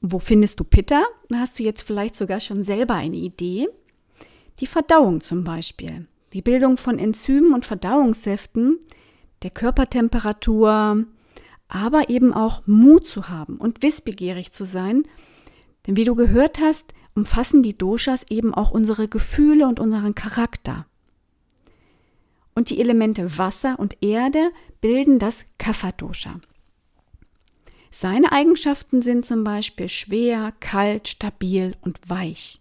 Wo 0.00 0.18
findest 0.18 0.58
du 0.58 0.64
Pitta? 0.64 1.04
Da 1.28 1.38
hast 1.38 1.58
du 1.58 1.62
jetzt 1.62 1.82
vielleicht 1.82 2.16
sogar 2.16 2.40
schon 2.40 2.62
selber 2.62 2.94
eine 2.94 3.16
Idee. 3.16 3.68
Die 4.60 4.66
Verdauung 4.66 5.20
zum 5.20 5.44
Beispiel. 5.44 6.06
Die 6.32 6.40
Bildung 6.40 6.78
von 6.78 6.98
Enzymen 6.98 7.52
und 7.52 7.66
Verdauungssäften, 7.66 8.78
der 9.42 9.50
Körpertemperatur, 9.50 11.04
aber 11.68 12.08
eben 12.08 12.32
auch 12.32 12.66
Mut 12.66 13.06
zu 13.06 13.28
haben 13.28 13.56
und 13.58 13.82
wissbegierig 13.82 14.52
zu 14.52 14.64
sein. 14.64 15.04
Denn 15.86 15.96
wie 15.96 16.04
du 16.04 16.14
gehört 16.14 16.60
hast, 16.60 16.94
umfassen 17.14 17.62
die 17.62 17.76
Doshas 17.76 18.24
eben 18.30 18.54
auch 18.54 18.70
unsere 18.70 19.06
Gefühle 19.06 19.66
und 19.66 19.80
unseren 19.80 20.14
Charakter. 20.14 20.86
Und 22.58 22.70
die 22.70 22.80
Elemente 22.80 23.38
Wasser 23.38 23.78
und 23.78 24.02
Erde 24.02 24.50
bilden 24.80 25.20
das 25.20 25.44
Kapha-Dosha. 25.58 26.40
Seine 27.92 28.32
Eigenschaften 28.32 29.00
sind 29.00 29.24
zum 29.24 29.44
Beispiel 29.44 29.88
schwer, 29.88 30.52
kalt, 30.58 31.06
stabil 31.06 31.76
und 31.82 32.00
weich. 32.10 32.60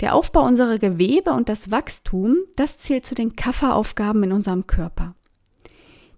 Der 0.00 0.16
Aufbau 0.16 0.44
unserer 0.44 0.80
Gewebe 0.80 1.30
und 1.30 1.48
das 1.48 1.70
Wachstum, 1.70 2.38
das 2.56 2.80
zählt 2.80 3.06
zu 3.06 3.14
den 3.14 3.36
Kafferaufgaben 3.36 4.24
in 4.24 4.32
unserem 4.32 4.66
Körper. 4.66 5.14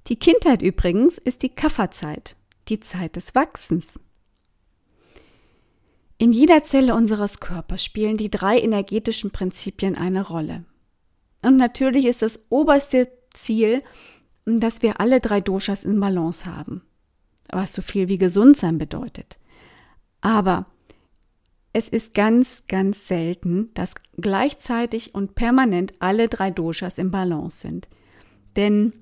Die 0.06 0.16
Kindheit 0.16 0.62
übrigens 0.62 1.18
ist 1.18 1.42
die 1.42 1.50
Kafferzeit, 1.50 2.34
die 2.68 2.80
Zeit 2.80 3.16
des 3.16 3.34
Wachsens. 3.34 3.88
In 6.16 6.32
jeder 6.32 6.62
Zelle 6.62 6.94
unseres 6.94 7.40
Körpers 7.40 7.84
spielen 7.84 8.16
die 8.16 8.30
drei 8.30 8.58
energetischen 8.58 9.32
Prinzipien 9.32 9.96
eine 9.98 10.26
Rolle. 10.26 10.64
Und 11.42 11.57
natürlich 11.57 12.07
ist 12.07 12.22
das 12.22 12.40
oberste 12.48 13.09
Ziel, 13.33 13.83
dass 14.44 14.83
wir 14.83 15.01
alle 15.01 15.20
drei 15.20 15.40
Doshas 15.40 15.85
in 15.85 16.01
Balance 16.01 16.46
haben 16.46 16.83
was 17.51 17.72
so 17.72 17.83
viel 17.83 18.09
wie 18.09 18.18
gesund 18.18 18.57
sein 18.57 18.79
bedeutet. 18.79 19.38
Aber 20.20 20.66
es 21.72 21.88
ist 21.88 22.14
ganz, 22.14 22.64
ganz 22.66 23.07
selten, 23.07 23.70
dass 23.74 23.94
gleichzeitig 24.16 25.14
und 25.14 25.35
permanent 25.35 25.94
alle 26.01 26.29
drei 26.29 26.51
Doshas 26.51 26.98
im 26.98 27.11
Balance 27.11 27.61
sind. 27.61 27.88
Denn 28.57 28.92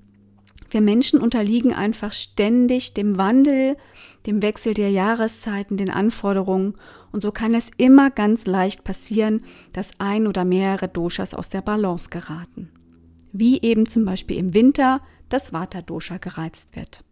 wir 0.69 0.81
Menschen 0.81 1.21
unterliegen 1.21 1.73
einfach 1.73 2.13
ständig 2.13 2.93
dem 2.93 3.17
Wandel, 3.17 3.77
dem 4.25 4.41
Wechsel 4.41 4.73
der 4.73 4.91
Jahreszeiten, 4.91 5.77
den 5.77 5.89
Anforderungen. 5.89 6.75
Und 7.11 7.21
so 7.23 7.31
kann 7.31 7.53
es 7.53 7.71
immer 7.77 8.09
ganz 8.11 8.45
leicht 8.45 8.83
passieren, 8.83 9.43
dass 9.73 9.91
ein 9.99 10.27
oder 10.27 10.45
mehrere 10.45 10.87
Doshas 10.87 11.33
aus 11.33 11.49
der 11.49 11.61
Balance 11.61 12.09
geraten. 12.09 12.69
Wie 13.31 13.61
eben 13.61 13.85
zum 13.85 14.05
Beispiel 14.05 14.37
im 14.37 14.53
Winter 14.53 15.01
das 15.29 15.53
Vata-Dosha 15.53 16.17
gereizt 16.17 16.75
wird. 16.75 17.03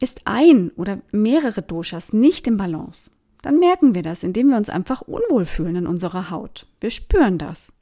ist 0.00 0.22
ein 0.26 0.70
oder 0.76 1.00
mehrere 1.12 1.62
Doshas 1.62 2.12
nicht 2.12 2.46
im 2.46 2.56
Balance, 2.56 3.10
dann 3.42 3.58
merken 3.58 3.94
wir 3.94 4.02
das, 4.02 4.22
indem 4.22 4.48
wir 4.48 4.56
uns 4.56 4.70
einfach 4.70 5.02
unwohl 5.02 5.44
fühlen 5.44 5.76
in 5.76 5.86
unserer 5.86 6.30
Haut. 6.30 6.66
Wir 6.80 6.90
spüren 6.90 7.38
das. 7.38 7.72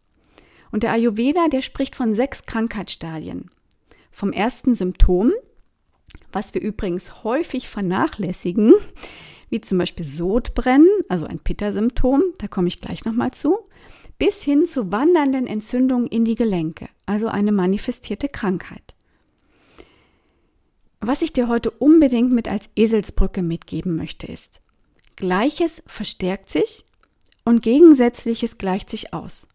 Und 0.72 0.82
der 0.82 0.92
Ayurveda, 0.92 1.48
der 1.48 1.62
spricht 1.62 1.94
von 1.94 2.14
sechs 2.14 2.46
Krankheitsstadien. 2.46 3.50
Vom 4.10 4.32
ersten 4.32 4.74
Symptom, 4.74 5.32
was 6.32 6.54
wir 6.54 6.60
übrigens 6.60 7.24
häufig 7.24 7.68
vernachlässigen, 7.68 8.74
wie 9.52 9.60
zum 9.60 9.78
Beispiel 9.78 10.06
Sodbrennen, 10.06 10.88
also 11.08 11.26
ein 11.26 11.38
Pitta-Symptom, 11.38 12.22
da 12.38 12.48
komme 12.48 12.68
ich 12.68 12.80
gleich 12.80 13.04
nochmal 13.04 13.32
zu, 13.32 13.58
bis 14.18 14.42
hin 14.42 14.64
zu 14.64 14.90
wandernden 14.90 15.46
Entzündungen 15.46 16.06
in 16.06 16.24
die 16.24 16.34
Gelenke, 16.34 16.88
also 17.06 17.28
eine 17.28 17.52
manifestierte 17.52 18.28
Krankheit. 18.28 18.94
Was 21.00 21.20
ich 21.20 21.32
dir 21.32 21.48
heute 21.48 21.70
unbedingt 21.70 22.32
mit 22.32 22.48
als 22.48 22.70
Eselsbrücke 22.76 23.42
mitgeben 23.42 23.94
möchte, 23.94 24.26
ist, 24.26 24.60
Gleiches 25.16 25.82
verstärkt 25.86 26.48
sich 26.48 26.86
und 27.44 27.62
Gegensätzliches 27.62 28.56
gleicht 28.56 28.88
sich 28.88 29.12
aus. 29.12 29.48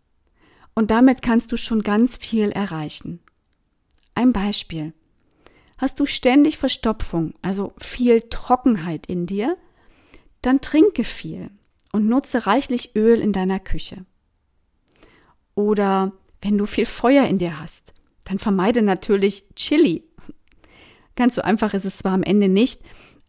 Und 0.76 0.92
damit 0.92 1.24
kannst 1.24 1.52
du 1.52 1.58
schon 1.58 1.82
ganz 1.82 2.18
viel 2.18 2.52
erreichen. 2.52 3.20
Ein 4.14 4.32
Beispiel. 4.32 4.94
Hast 5.80 6.00
du 6.00 6.06
ständig 6.06 6.58
Verstopfung, 6.58 7.34
also 7.42 7.74
viel 7.80 8.22
Trockenheit 8.22 9.08
in 9.08 9.26
dir, 9.26 9.58
dann 10.42 10.62
trinke 10.62 11.04
viel 11.04 11.50
und 11.92 12.08
nutze 12.08 12.48
reichlich 12.48 12.96
Öl 12.96 13.20
in 13.20 13.34
deiner 13.34 13.60
Küche. 13.60 14.06
Oder 15.56 16.12
wenn 16.42 16.58
du 16.58 16.66
viel 16.66 16.86
Feuer 16.86 17.26
in 17.26 17.40
dir 17.40 17.60
hast, 17.60 17.94
dann 18.26 18.40
vermeide 18.40 18.82
natürlich 18.82 19.46
Chili. 19.56 20.04
Ganz 21.16 21.36
so 21.36 21.42
einfach 21.42 21.74
ist 21.74 21.86
es 21.86 21.98
zwar 21.98 22.14
am 22.14 22.24
Ende 22.24 22.50
nicht, 22.50 22.82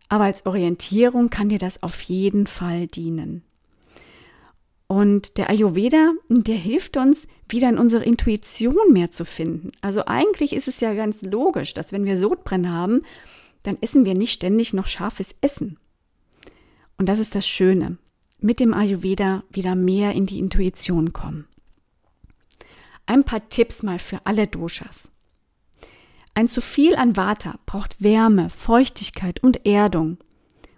aber 0.08 0.24
als 0.24 0.44
Orientierung 0.46 1.30
kann 1.30 1.48
dir 1.48 1.58
das 1.58 1.82
auf 1.82 2.00
jeden 2.02 2.46
Fall 2.46 2.86
dienen. 2.86 3.42
Und 4.86 5.36
der 5.36 5.50
Ayurveda, 5.50 6.12
der 6.28 6.56
hilft 6.56 6.96
uns, 6.96 7.28
wieder 7.48 7.68
in 7.68 7.78
unsere 7.78 8.04
Intuition 8.04 8.92
mehr 8.92 9.10
zu 9.10 9.26
finden. 9.26 9.72
Also 9.82 10.06
eigentlich 10.06 10.54
ist 10.54 10.66
es 10.66 10.80
ja 10.80 10.94
ganz 10.94 11.20
logisch, 11.22 11.74
dass 11.74 11.92
wenn 11.92 12.06
wir 12.06 12.16
Sodbrennen 12.16 12.72
haben, 12.72 13.02
dann 13.62 13.76
essen 13.82 14.06
wir 14.06 14.14
nicht 14.14 14.32
ständig 14.32 14.72
noch 14.72 14.86
scharfes 14.86 15.34
Essen. 15.42 15.78
Und 16.98 17.08
das 17.08 17.20
ist 17.20 17.34
das 17.34 17.46
Schöne. 17.46 17.96
Mit 18.40 18.60
dem 18.60 18.74
Ayurveda 18.74 19.44
wieder 19.50 19.74
mehr 19.74 20.12
in 20.12 20.26
die 20.26 20.38
Intuition 20.38 21.12
kommen. 21.12 21.46
Ein 23.06 23.24
paar 23.24 23.48
Tipps 23.48 23.82
mal 23.82 23.98
für 23.98 24.20
alle 24.26 24.46
Doshas. 24.46 25.10
Ein 26.34 26.46
zu 26.46 26.60
viel 26.60 26.94
an 26.94 27.16
Vata 27.16 27.58
braucht 27.66 28.02
Wärme, 28.02 28.50
Feuchtigkeit 28.50 29.42
und 29.42 29.66
Erdung. 29.66 30.18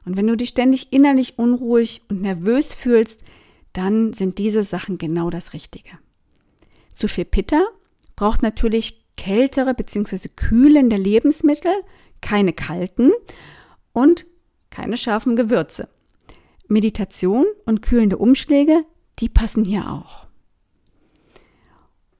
Und 0.04 0.16
wenn 0.16 0.26
du 0.26 0.36
dich 0.36 0.50
ständig 0.50 0.92
innerlich 0.92 1.38
unruhig 1.38 2.02
und 2.08 2.22
nervös 2.22 2.72
fühlst, 2.72 3.20
dann 3.72 4.12
sind 4.12 4.38
diese 4.38 4.64
Sachen 4.64 4.96
genau 4.96 5.28
das 5.30 5.52
Richtige. 5.52 5.90
Zu 6.94 7.08
viel 7.08 7.24
Pitta 7.24 7.62
braucht 8.16 8.42
natürlich 8.42 9.04
kältere 9.16 9.74
bzw. 9.74 10.28
kühlende 10.28 10.96
Lebensmittel, 10.96 11.72
keine 12.20 12.52
kalten 12.52 13.12
und 13.92 14.26
keine 14.70 14.96
scharfen 14.96 15.36
Gewürze. 15.36 15.88
Meditation 16.70 17.46
und 17.66 17.82
kühlende 17.82 18.16
Umschläge, 18.16 18.84
die 19.18 19.28
passen 19.28 19.64
hier 19.64 19.90
auch. 19.90 20.26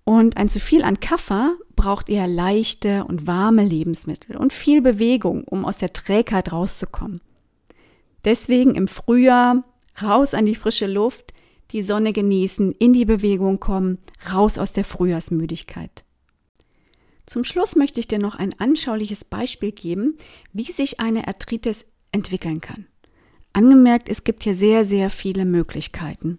Und 0.05 0.37
ein 0.37 0.49
zu 0.49 0.59
viel 0.59 0.83
an 0.83 0.99
Kaffer 0.99 1.57
braucht 1.77 2.09
eher 2.09 2.27
leichte 2.27 3.05
und 3.05 3.27
warme 3.27 3.65
Lebensmittel 3.65 4.37
und 4.37 4.53
viel 4.53 4.83
Bewegung, 4.83 5.45
um 5.45 5.65
aus 5.65 5.79
der 5.79 5.93
Trägheit 5.93 6.53
rauszukommen. 6.53 7.21
Deswegen 8.25 8.75
im 8.75 8.89
Frühjahr 8.89 9.63
raus 10.03 10.35
an 10.35 10.47
die 10.47 10.57
frische 10.57 10.87
Luft, 10.87 11.33
die 11.71 11.83
Sonne 11.83 12.13
genießen, 12.13 12.73
in 12.73 12.93
die 12.93 13.05
Bewegung 13.05 13.61
kommen, 13.61 13.99
raus 14.33 14.59
aus 14.59 14.73
der 14.73 14.85
Frühjahrsmüdigkeit. 14.85 16.05
Zum 17.27 17.45
Schluss 17.45 17.77
möchte 17.77 18.01
ich 18.01 18.09
dir 18.09 18.19
noch 18.19 18.35
ein 18.35 18.59
anschauliches 18.59 19.25
Beispiel 19.25 19.71
geben, 19.71 20.19
wie 20.53 20.65
sich 20.65 20.99
eine 20.99 21.29
Arthritis 21.29 21.87
entwickeln 22.11 22.61
kann. 22.61 22.87
Angemerkt, 23.53 24.09
es 24.09 24.25
gibt 24.25 24.45
hier 24.45 24.55
sehr, 24.55 24.85
sehr 24.85 25.11
viele 25.11 25.45
Möglichkeiten. 25.45 26.39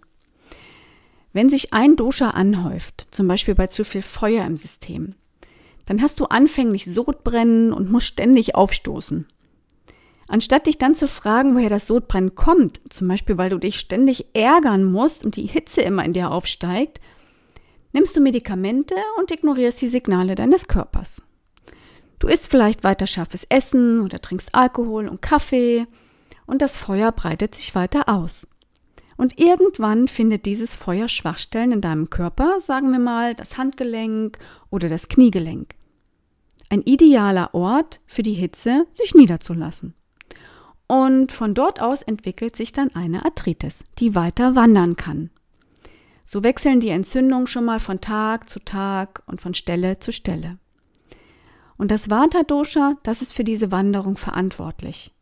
Wenn 1.32 1.48
sich 1.48 1.72
ein 1.72 1.96
Dosha 1.96 2.30
anhäuft, 2.30 3.06
zum 3.10 3.28
Beispiel 3.28 3.54
bei 3.54 3.66
zu 3.66 3.84
viel 3.84 4.02
Feuer 4.02 4.44
im 4.44 4.56
System, 4.56 5.14
dann 5.86 6.02
hast 6.02 6.20
du 6.20 6.26
anfänglich 6.26 6.84
Sodbrennen 6.84 7.72
und 7.72 7.90
musst 7.90 8.06
ständig 8.06 8.54
aufstoßen. 8.54 9.26
Anstatt 10.28 10.66
dich 10.66 10.78
dann 10.78 10.94
zu 10.94 11.08
fragen, 11.08 11.54
woher 11.54 11.68
das 11.68 11.86
Sodbrennen 11.86 12.34
kommt, 12.34 12.80
zum 12.90 13.08
Beispiel 13.08 13.36
weil 13.36 13.50
du 13.50 13.58
dich 13.58 13.78
ständig 13.78 14.26
ärgern 14.34 14.84
musst 14.84 15.24
und 15.24 15.36
die 15.36 15.46
Hitze 15.46 15.82
immer 15.82 16.04
in 16.04 16.12
dir 16.12 16.30
aufsteigt, 16.30 17.00
nimmst 17.92 18.16
du 18.16 18.20
Medikamente 18.20 18.94
und 19.18 19.30
ignorierst 19.30 19.82
die 19.82 19.88
Signale 19.88 20.34
deines 20.34 20.68
Körpers. 20.68 21.22
Du 22.18 22.28
isst 22.28 22.48
vielleicht 22.48 22.84
weiter 22.84 23.06
scharfes 23.06 23.44
Essen 23.48 24.00
oder 24.00 24.20
trinkst 24.20 24.54
Alkohol 24.54 25.08
und 25.08 25.20
Kaffee 25.20 25.86
und 26.46 26.62
das 26.62 26.76
Feuer 26.76 27.12
breitet 27.12 27.54
sich 27.54 27.74
weiter 27.74 28.08
aus. 28.08 28.46
Und 29.16 29.38
irgendwann 29.38 30.08
findet 30.08 30.46
dieses 30.46 30.74
Feuer 30.74 31.08
Schwachstellen 31.08 31.72
in 31.72 31.80
deinem 31.80 32.10
Körper, 32.10 32.60
sagen 32.60 32.90
wir 32.90 32.98
mal 32.98 33.34
das 33.34 33.58
Handgelenk 33.58 34.38
oder 34.70 34.88
das 34.88 35.08
Kniegelenk. 35.08 35.74
Ein 36.70 36.82
idealer 36.82 37.54
Ort 37.54 38.00
für 38.06 38.22
die 38.22 38.32
Hitze, 38.32 38.86
sich 38.94 39.14
niederzulassen. 39.14 39.94
Und 40.86 41.32
von 41.32 41.54
dort 41.54 41.80
aus 41.80 42.02
entwickelt 42.02 42.56
sich 42.56 42.72
dann 42.72 42.94
eine 42.94 43.24
Arthritis, 43.24 43.84
die 43.98 44.14
weiter 44.14 44.56
wandern 44.56 44.96
kann. 44.96 45.30
So 46.24 46.42
wechseln 46.42 46.80
die 46.80 46.88
Entzündungen 46.88 47.46
schon 47.46 47.64
mal 47.64 47.80
von 47.80 48.00
Tag 48.00 48.48
zu 48.48 48.58
Tag 48.58 49.22
und 49.26 49.40
von 49.40 49.54
Stelle 49.54 49.98
zu 49.98 50.12
Stelle. 50.12 50.58
Und 51.76 51.90
das 51.90 52.10
Vata-Dosha, 52.10 52.94
das 53.02 53.22
ist 53.22 53.34
für 53.34 53.44
diese 53.44 53.70
Wanderung 53.70 54.16
verantwortlich. 54.16 55.12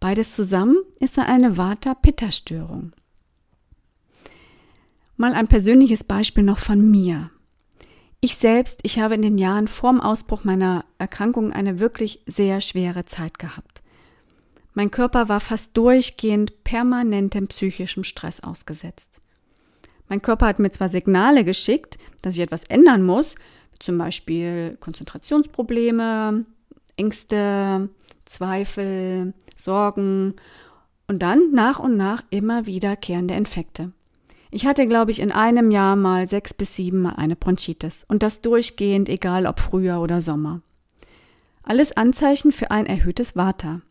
Beides 0.00 0.34
zusammen 0.34 0.76
ist 1.00 1.18
eine 1.18 1.56
Vata-Pitta-Störung. 1.56 2.92
Mal 5.16 5.34
ein 5.34 5.48
persönliches 5.48 6.04
Beispiel 6.04 6.44
noch 6.44 6.58
von 6.58 6.88
mir. 6.88 7.30
Ich 8.20 8.36
selbst, 8.36 8.80
ich 8.82 9.00
habe 9.00 9.14
in 9.14 9.22
den 9.22 9.38
Jahren 9.38 9.68
vorm 9.68 10.00
Ausbruch 10.00 10.44
meiner 10.44 10.84
Erkrankung 10.98 11.52
eine 11.52 11.80
wirklich 11.80 12.20
sehr 12.26 12.60
schwere 12.60 13.04
Zeit 13.04 13.38
gehabt. 13.38 13.82
Mein 14.74 14.92
Körper 14.92 15.28
war 15.28 15.40
fast 15.40 15.76
durchgehend 15.76 16.62
permanentem 16.62 17.48
psychischem 17.48 18.04
Stress 18.04 18.40
ausgesetzt. 18.40 19.08
Mein 20.08 20.22
Körper 20.22 20.46
hat 20.46 20.60
mir 20.60 20.70
zwar 20.70 20.88
Signale 20.88 21.44
geschickt, 21.44 21.98
dass 22.22 22.36
ich 22.36 22.40
etwas 22.40 22.64
ändern 22.64 23.04
muss, 23.04 23.34
zum 23.80 23.98
Beispiel 23.98 24.76
Konzentrationsprobleme, 24.80 26.44
Ängste, 26.96 27.88
Zweifel, 28.24 29.34
Sorgen 29.58 30.34
und 31.06 31.20
dann 31.20 31.52
nach 31.52 31.78
und 31.78 31.96
nach 31.96 32.22
immer 32.30 32.66
wiederkehrende 32.66 33.34
Infekte. 33.34 33.92
Ich 34.50 34.66
hatte, 34.66 34.86
glaube 34.86 35.10
ich, 35.10 35.20
in 35.20 35.32
einem 35.32 35.70
Jahr 35.70 35.96
mal 35.96 36.26
sechs 36.26 36.54
bis 36.54 36.74
sieben 36.74 37.02
Mal 37.02 37.16
eine 37.16 37.36
Bronchitis 37.36 38.04
und 38.08 38.22
das 38.22 38.40
durchgehend, 38.40 39.08
egal 39.08 39.46
ob 39.46 39.60
Frühjahr 39.60 40.00
oder 40.00 40.22
Sommer. 40.22 40.62
Alles 41.62 41.94
Anzeichen 41.96 42.52
für 42.52 42.70
ein 42.70 42.86
erhöhtes 42.86 43.36
Vata. 43.36 43.82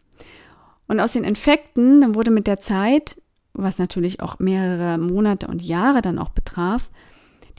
Und 0.88 0.99
aus 0.99 1.13
den 1.13 1.23
Infekten 1.23 2.01
dann 2.01 2.15
wurde 2.15 2.32
mit 2.32 2.47
der 2.47 2.60
Zeit, 2.60 3.21
was 3.53 3.77
natürlich 3.77 4.21
auch 4.21 4.39
mehrere 4.39 4.97
Monate 4.97 5.47
und 5.47 5.62
Jahre 5.62 6.01
dann 6.01 6.17
auch 6.17 6.30
betraf, 6.30 6.89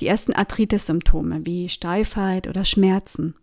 die 0.01 0.07
ersten 0.07 0.33
Arthritis-Symptome 0.33 1.45
wie 1.45 1.69
Steifheit 1.69 2.49
oder 2.49 2.65
Schmerzen. 2.65 3.35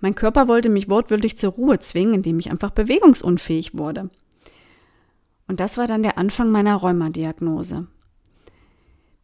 Mein 0.00 0.14
Körper 0.14 0.48
wollte 0.48 0.68
mich 0.68 0.88
wortwörtlich 0.88 1.36
zur 1.38 1.52
Ruhe 1.52 1.80
zwingen, 1.80 2.14
indem 2.14 2.38
ich 2.38 2.50
einfach 2.50 2.70
bewegungsunfähig 2.70 3.76
wurde. 3.76 4.10
Und 5.48 5.60
das 5.60 5.76
war 5.76 5.86
dann 5.86 6.02
der 6.02 6.18
Anfang 6.18 6.50
meiner 6.50 6.76
Rheumadiagnose. 6.76 7.86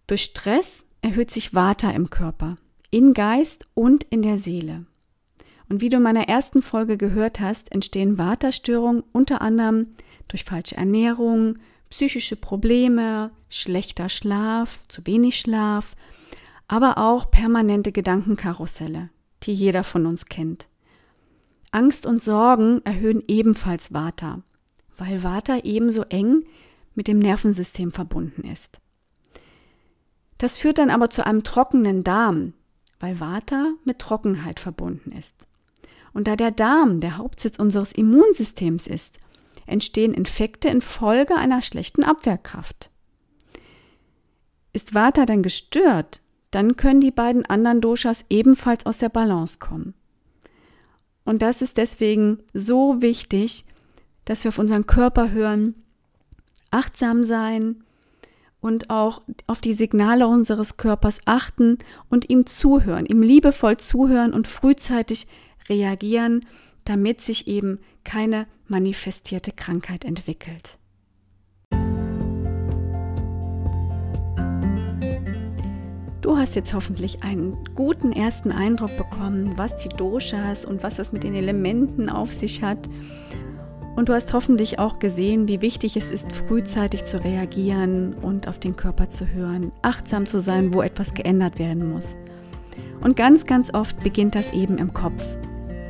Durch 0.07 0.23
Stress 0.23 0.85
erhöht 1.03 1.31
sich 1.31 1.55
Vata 1.55 1.91
im 1.91 2.11
Körper, 2.11 2.57
in 2.91 3.15
Geist 3.15 3.67
und 3.75 4.05
in 4.05 4.23
der 4.23 4.39
Seele. 4.39 4.87
Und 5.69 5.81
wie 5.81 5.89
du 5.89 5.99
in 5.99 6.03
meiner 6.03 6.29
ersten 6.29 6.63
Folge 6.63 6.97
gehört 6.97 7.41
hast, 7.41 7.73
entstehen 7.73 8.19
Vata-Störungen 8.19 9.03
unter 9.13 9.41
anderem 9.41 9.95
durch 10.29 10.45
falsche 10.45 10.77
Ernährung, 10.77 11.59
psychische 11.91 12.37
Probleme, 12.37 13.31
schlechter 13.49 14.09
Schlaf, 14.09 14.81
zu 14.89 15.07
wenig 15.07 15.39
Schlaf, 15.39 15.95
aber 16.69 16.99
auch 16.99 17.31
permanente 17.31 17.93
Gedankenkarusselle, 17.93 19.11
die 19.45 19.55
jeder 19.55 19.85
von 19.85 20.07
uns 20.07 20.27
kennt. 20.27 20.67
Angst 21.71 22.07
und 22.07 22.23
Sorgen 22.23 22.83
erhöhen 22.85 23.23
ebenfalls 23.27 23.93
Vata, 23.93 24.43
weil 24.97 25.23
Vata 25.23 25.59
ebenso 25.65 26.03
eng 26.03 26.45
mit 26.95 27.09
dem 27.09 27.19
Nervensystem 27.19 27.93
verbunden 27.93 28.43
ist. 28.49 28.81
Das 30.39 30.57
führt 30.57 30.79
dann 30.79 30.91
aber 30.91 31.11
zu 31.11 31.27
einem 31.27 31.43
trockenen 31.43 32.05
Darm, 32.05 32.55
weil 33.01 33.19
Vata 33.21 33.73
mit 33.85 33.99
Trockenheit 33.99 34.61
verbunden 34.61 35.13
ist. 35.13 35.37
Und 36.13 36.29
da 36.29 36.37
der 36.37 36.53
Darm 36.53 37.01
der 37.01 37.17
Hauptsitz 37.19 37.59
unseres 37.59 37.93
Immunsystems 37.93 38.87
ist, 38.87 39.19
entstehen 39.67 40.15
Infekte 40.15 40.69
infolge 40.69 41.37
einer 41.37 41.63
schlechten 41.63 42.05
Abwehrkraft. 42.05 42.91
Ist 44.73 44.95
Vata 44.95 45.27
dann 45.27 45.43
gestört, 45.43 46.21
dann 46.55 46.77
können 46.77 47.01
die 47.01 47.11
beiden 47.11 47.45
anderen 47.45 47.81
Doshas 47.81 48.25
ebenfalls 48.31 48.87
aus 48.87 48.99
der 48.99 49.09
Balance 49.09 49.59
kommen. 49.59 49.95
Und 51.25 51.43
das 51.43 51.63
ist 51.63 51.79
deswegen 51.79 52.39
so 52.53 53.03
wichtig, 53.03 53.65
dass 54.25 54.45
wir 54.45 54.51
auf 54.51 54.59
unseren 54.59 54.87
Körper 54.87 55.31
hören, 55.31 55.75
achtsam 56.71 57.25
sein 57.25 57.83
und 58.61 58.91
auch 58.91 59.23
auf 59.47 59.61
die 59.61 59.75
Signale 59.75 60.27
unseres 60.27 60.77
Körpers 60.77 61.19
achten 61.25 61.79
und 62.09 62.31
ihm 62.31 62.47
zuhören, 62.47 63.07
ihm 63.07 63.23
liebevoll 63.23 63.79
zuhören 63.79 64.33
und 64.33 64.49
frühzeitig 64.49 65.27
reagieren, 65.69 66.47
damit 66.85 67.21
sich 67.21 67.47
eben 67.49 67.79
keine 68.05 68.47
manifestierte 68.69 69.53
Krankheit 69.53 70.05
entwickelt. 70.05 70.79
Du 76.25 76.39
hast 76.39 76.55
jetzt 76.55 76.73
hoffentlich 76.73 77.23
einen 77.23 77.59
guten 77.75 78.11
ersten 78.11 78.51
Eindruck 78.51 78.97
bekommen, 78.97 79.53
was 79.59 79.77
die 79.77 79.91
Doshas 79.91 80.65
und 80.65 80.83
was 80.83 80.97
das 80.97 81.13
mit 81.13 81.23
den 81.23 81.35
Elementen 81.35 82.09
auf 82.09 82.33
sich 82.33 82.63
hat. 82.63 82.79
Und 83.95 84.09
du 84.09 84.15
hast 84.15 84.33
hoffentlich 84.33 84.79
auch 84.79 84.99
gesehen, 84.99 85.49
wie 85.49 85.61
wichtig 85.61 85.99
es 85.99 86.09
ist, 86.09 86.33
frühzeitig 86.33 87.05
zu 87.05 87.23
reagieren 87.23 88.15
und 88.15 88.49
auf 88.49 88.59
den 88.59 88.75
Körper 88.75 89.11
zu 89.11 89.29
hören, 89.29 89.71
achtsam 89.83 90.25
zu 90.25 90.41
sein, 90.41 90.73
wo 90.73 90.81
etwas 90.81 91.13
geändert 91.13 91.59
werden 91.59 91.93
muss. 91.93 92.17
Und 93.03 93.17
ganz, 93.17 93.45
ganz 93.45 93.75
oft 93.75 94.01
beginnt 94.03 94.35
das 94.35 94.51
eben 94.55 94.79
im 94.79 94.95
Kopf, 94.95 95.23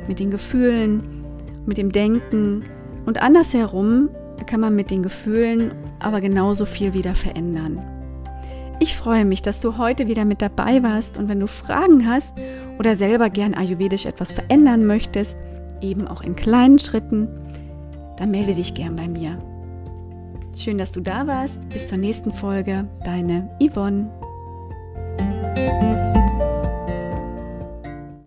mit 0.09 0.19
den 0.19 0.31
Gefühlen, 0.31 1.23
mit 1.65 1.77
dem 1.77 1.93
Denken 1.93 2.65
und 3.05 3.21
andersherum 3.21 4.09
kann 4.45 4.59
man 4.59 4.75
mit 4.75 4.91
den 4.91 5.01
Gefühlen 5.01 5.71
aber 5.99 6.19
genauso 6.19 6.65
viel 6.65 6.93
wieder 6.93 7.15
verändern. 7.15 7.94
Ich 8.79 8.97
freue 8.97 9.25
mich, 9.25 9.41
dass 9.41 9.61
du 9.61 9.77
heute 9.77 10.07
wieder 10.07 10.25
mit 10.25 10.41
dabei 10.41 10.83
warst 10.83 11.17
und 11.17 11.29
wenn 11.29 11.39
du 11.39 11.47
Fragen 11.47 12.09
hast 12.09 12.33
oder 12.77 12.95
selber 12.95 13.29
gern 13.29 13.53
ayurvedisch 13.53 14.05
etwas 14.05 14.31
verändern 14.31 14.85
möchtest, 14.85 15.37
eben 15.81 16.07
auch 16.07 16.21
in 16.21 16.35
kleinen 16.35 16.79
Schritten, 16.79 17.27
dann 18.17 18.31
melde 18.31 18.53
dich 18.53 18.73
gern 18.73 18.95
bei 18.95 19.07
mir. 19.07 19.37
Schön, 20.55 20.77
dass 20.77 20.91
du 20.91 21.01
da 21.01 21.27
warst. 21.27 21.67
Bis 21.69 21.87
zur 21.87 21.97
nächsten 21.97 22.31
Folge. 22.31 22.87
Deine 23.03 23.49
Yvonne. 23.61 24.09